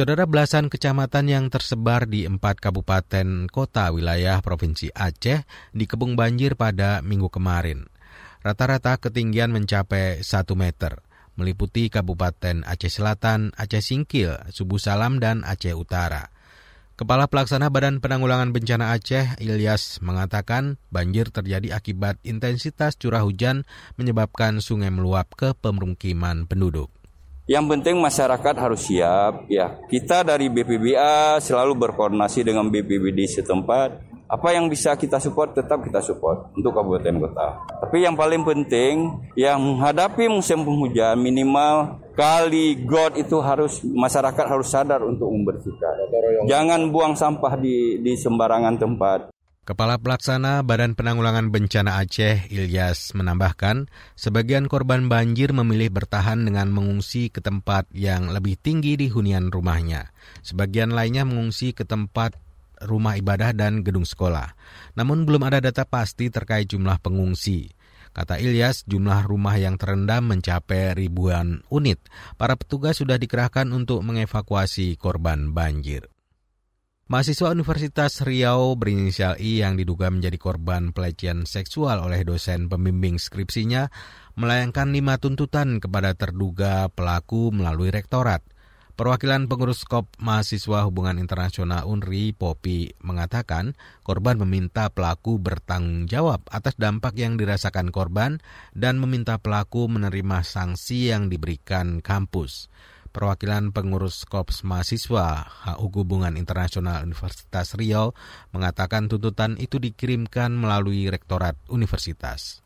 Saudara 0.00 0.24
belasan 0.24 0.72
kecamatan 0.72 1.28
yang 1.28 1.52
tersebar 1.52 2.08
di 2.08 2.24
empat 2.24 2.56
kabupaten 2.56 3.52
kota 3.52 3.92
wilayah 3.92 4.40
Provinsi 4.40 4.88
Aceh 4.96 5.44
dikepung 5.76 6.16
banjir 6.16 6.56
pada 6.56 7.04
minggu 7.04 7.28
kemarin. 7.28 7.84
Rata-rata 8.40 8.96
ketinggian 8.96 9.52
mencapai 9.52 10.24
1 10.24 10.56
meter, 10.56 11.04
meliputi 11.36 11.92
Kabupaten 11.92 12.64
Aceh 12.64 12.88
Selatan, 12.88 13.52
Aceh 13.52 13.84
Singkil, 13.84 14.40
Subuh 14.48 14.80
Salam, 14.80 15.20
dan 15.20 15.44
Aceh 15.44 15.76
Utara. 15.76 16.32
Kepala 16.96 17.28
Pelaksana 17.28 17.68
Badan 17.68 18.00
Penanggulangan 18.00 18.56
Bencana 18.56 18.96
Aceh, 18.96 19.36
Ilyas, 19.36 20.00
mengatakan 20.00 20.80
banjir 20.88 21.28
terjadi 21.28 21.76
akibat 21.76 22.16
intensitas 22.24 22.96
curah 22.96 23.20
hujan 23.20 23.68
menyebabkan 24.00 24.64
sungai 24.64 24.88
meluap 24.88 25.36
ke 25.36 25.52
pemukiman 25.52 26.48
penduduk. 26.48 26.88
Yang 27.50 27.66
penting 27.66 27.98
masyarakat 27.98 28.54
harus 28.62 28.86
siap 28.86 29.50
ya. 29.50 29.74
Kita 29.90 30.22
dari 30.22 30.46
BPBA 30.46 31.42
selalu 31.42 31.74
berkoordinasi 31.82 32.46
dengan 32.46 32.70
BPBD 32.70 33.26
setempat. 33.26 34.06
Apa 34.30 34.54
yang 34.54 34.70
bisa 34.70 34.94
kita 34.94 35.18
support 35.18 35.58
tetap 35.58 35.82
kita 35.82 35.98
support 35.98 36.54
untuk 36.54 36.70
kabupaten 36.70 37.18
kota. 37.18 37.58
Tapi 37.82 38.06
yang 38.06 38.14
paling 38.14 38.46
penting 38.46 39.18
yang 39.34 39.58
menghadapi 39.58 40.30
musim 40.30 40.62
penghujan 40.62 41.18
minimal 41.18 41.98
kali 42.14 42.86
got 42.86 43.18
itu 43.18 43.42
harus 43.42 43.82
masyarakat 43.82 44.46
harus 44.46 44.70
sadar 44.70 45.02
untuk 45.02 45.26
membersihkan. 45.34 46.06
Jangan 46.46 46.86
buang 46.94 47.18
sampah 47.18 47.58
di 47.58 47.98
di 47.98 48.14
sembarangan 48.14 48.78
tempat. 48.78 49.34
Kepala 49.60 50.00
Pelaksana 50.00 50.66
Badan 50.66 50.96
Penanggulangan 50.96 51.52
Bencana 51.52 52.00
Aceh, 52.00 52.48
Ilyas, 52.48 53.12
menambahkan, 53.12 53.92
sebagian 54.16 54.66
korban 54.66 55.06
banjir 55.06 55.54
memilih 55.54 55.92
bertahan 55.94 56.42
dengan 56.42 56.72
mengungsi 56.72 57.28
ke 57.28 57.38
tempat 57.38 57.84
yang 57.92 58.32
lebih 58.32 58.56
tinggi 58.56 58.96
di 58.96 59.12
hunian 59.12 59.52
rumahnya. 59.52 60.10
Sebagian 60.40 60.96
lainnya 60.96 61.28
mengungsi 61.28 61.70
ke 61.70 61.84
tempat 61.84 62.34
rumah 62.82 63.20
ibadah 63.20 63.52
dan 63.52 63.84
gedung 63.84 64.08
sekolah. 64.08 64.56
Namun 64.98 65.28
belum 65.28 65.44
ada 65.44 65.60
data 65.60 65.84
pasti 65.84 66.32
terkait 66.32 66.66
jumlah 66.72 66.96
pengungsi. 66.98 67.68
Kata 68.10 68.42
Ilyas, 68.42 68.88
jumlah 68.90 69.28
rumah 69.28 69.54
yang 69.54 69.78
terendam 69.78 70.26
mencapai 70.26 70.98
ribuan 70.98 71.62
unit. 71.70 72.02
Para 72.34 72.56
petugas 72.58 72.98
sudah 72.98 73.20
dikerahkan 73.20 73.70
untuk 73.70 74.02
mengevakuasi 74.02 74.98
korban 74.98 75.54
banjir. 75.54 76.10
Mahasiswa 77.10 77.50
Universitas 77.50 78.22
Riau 78.22 78.78
berinisial 78.78 79.34
I 79.42 79.66
yang 79.66 79.74
diduga 79.74 80.14
menjadi 80.14 80.38
korban 80.38 80.94
pelecehan 80.94 81.42
seksual 81.42 81.98
oleh 82.06 82.22
dosen 82.22 82.70
pembimbing 82.70 83.18
skripsinya 83.18 83.90
melayangkan 84.38 84.94
lima 84.94 85.18
tuntutan 85.18 85.82
kepada 85.82 86.14
terduga 86.14 86.86
pelaku 86.86 87.50
melalui 87.50 87.90
rektorat. 87.90 88.46
Perwakilan 88.94 89.50
pengurus 89.50 89.82
KOP 89.82 90.22
Mahasiswa 90.22 90.86
Hubungan 90.86 91.18
Internasional 91.18 91.82
UNRI, 91.90 92.30
Popi, 92.30 92.94
mengatakan 93.02 93.74
korban 94.06 94.38
meminta 94.46 94.86
pelaku 94.86 95.42
bertanggung 95.42 96.06
jawab 96.06 96.46
atas 96.46 96.78
dampak 96.78 97.18
yang 97.18 97.34
dirasakan 97.34 97.90
korban 97.90 98.38
dan 98.70 99.02
meminta 99.02 99.34
pelaku 99.42 99.90
menerima 99.90 100.46
sanksi 100.46 101.10
yang 101.10 101.26
diberikan 101.26 102.06
kampus. 102.06 102.70
Perwakilan 103.10 103.74
pengurus 103.74 104.22
Kops 104.22 104.62
Mahasiswa 104.62 105.42
HU 105.66 105.90
Hubungan 105.90 106.38
Internasional 106.38 107.02
Universitas 107.02 107.74
Riau 107.74 108.14
mengatakan 108.54 109.10
tuntutan 109.10 109.58
itu 109.58 109.82
dikirimkan 109.82 110.54
melalui 110.54 111.10
Rektorat 111.10 111.58
Universitas. 111.66 112.62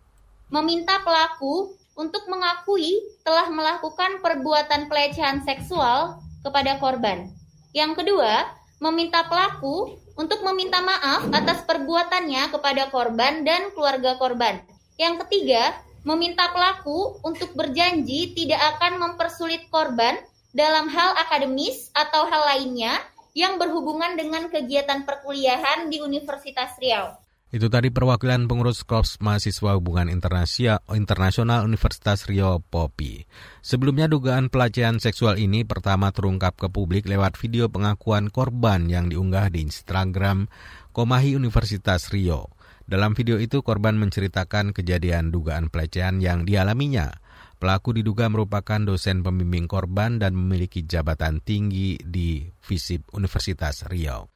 Meminta 0.52 1.00
pelaku 1.00 1.72
untuk 1.96 2.28
mengakui 2.28 2.92
telah 3.24 3.48
melakukan 3.48 4.20
perbuatan 4.20 4.92
pelecehan 4.92 5.40
seksual 5.48 6.20
kepada 6.44 6.76
korban. 6.76 7.32
Yang 7.72 8.04
kedua, 8.04 8.44
meminta 8.84 9.24
pelaku 9.24 9.96
untuk 10.12 10.44
meminta 10.44 10.84
maaf 10.84 11.24
atas 11.32 11.64
perbuatannya 11.64 12.52
kepada 12.52 12.92
korban 12.92 13.48
dan 13.48 13.72
keluarga 13.72 14.20
korban. 14.20 14.60
Yang 15.00 15.24
ketiga, 15.24 15.72
meminta 16.04 16.52
pelaku 16.52 17.16
untuk 17.24 17.56
berjanji 17.56 18.36
tidak 18.36 18.76
akan 18.76 19.00
mempersulit 19.00 19.64
korban 19.72 20.20
dalam 20.54 20.86
hal 20.86 21.18
akademis 21.18 21.90
atau 21.90 22.30
hal 22.30 22.42
lainnya 22.54 23.02
yang 23.34 23.58
berhubungan 23.58 24.14
dengan 24.14 24.46
kegiatan 24.46 25.02
perkuliahan 25.02 25.90
di 25.90 25.98
Universitas 25.98 26.78
Riau. 26.78 27.18
Itu 27.54 27.70
tadi 27.70 27.86
perwakilan 27.86 28.50
pengurus 28.50 28.82
Korps 28.82 29.22
Mahasiswa 29.22 29.78
Hubungan 29.78 30.10
Internasional 30.10 31.62
Universitas 31.62 32.26
Rio 32.26 32.58
Popi. 32.66 33.30
Sebelumnya 33.62 34.10
dugaan 34.10 34.50
pelecehan 34.50 34.98
seksual 34.98 35.38
ini 35.38 35.62
pertama 35.62 36.10
terungkap 36.10 36.58
ke 36.58 36.66
publik 36.66 37.06
lewat 37.06 37.38
video 37.38 37.70
pengakuan 37.70 38.26
korban 38.26 38.90
yang 38.90 39.06
diunggah 39.06 39.54
di 39.54 39.62
Instagram 39.70 40.50
Komahi 40.90 41.38
Universitas 41.38 42.10
Rio. 42.10 42.53
Dalam 42.84 43.16
video 43.16 43.40
itu 43.40 43.64
korban 43.64 43.96
menceritakan 43.96 44.76
kejadian 44.76 45.32
dugaan 45.32 45.72
pelecehan 45.72 46.20
yang 46.20 46.44
dialaminya. 46.44 47.16
Pelaku 47.56 47.96
diduga 47.96 48.28
merupakan 48.28 48.76
dosen 48.76 49.24
pembimbing 49.24 49.64
korban 49.64 50.20
dan 50.20 50.36
memiliki 50.36 50.84
jabatan 50.84 51.40
tinggi 51.40 51.96
di 52.04 52.44
FISIP 52.60 53.08
Universitas 53.16 53.88
Riau. 53.88 54.33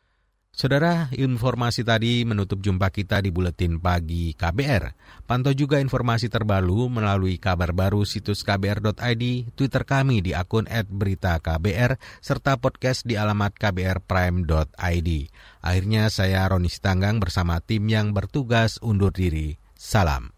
Saudara, 0.58 1.06
informasi 1.14 1.86
tadi 1.86 2.26
menutup 2.26 2.58
jumpa 2.58 2.90
kita 2.90 3.22
di 3.22 3.30
Buletin 3.30 3.78
Pagi 3.78 4.34
KBR. 4.34 4.90
Pantau 5.22 5.54
juga 5.54 5.78
informasi 5.78 6.26
terbaru 6.26 6.90
melalui 6.90 7.38
kabar 7.38 7.70
baru 7.70 8.02
situs 8.02 8.42
kbr.id, 8.42 9.54
Twitter 9.54 9.86
kami 9.86 10.18
di 10.18 10.34
akun 10.34 10.66
@beritaKBR, 10.66 12.02
serta 12.18 12.58
podcast 12.58 13.06
di 13.06 13.14
alamat 13.14 13.54
kbrprime.id. 13.54 15.10
Akhirnya 15.62 16.10
saya 16.10 16.42
Roni 16.50 16.66
Sitanggang 16.66 17.22
bersama 17.22 17.62
tim 17.62 17.86
yang 17.86 18.10
bertugas 18.10 18.82
undur 18.82 19.14
diri. 19.14 19.62
Salam. 19.78 20.37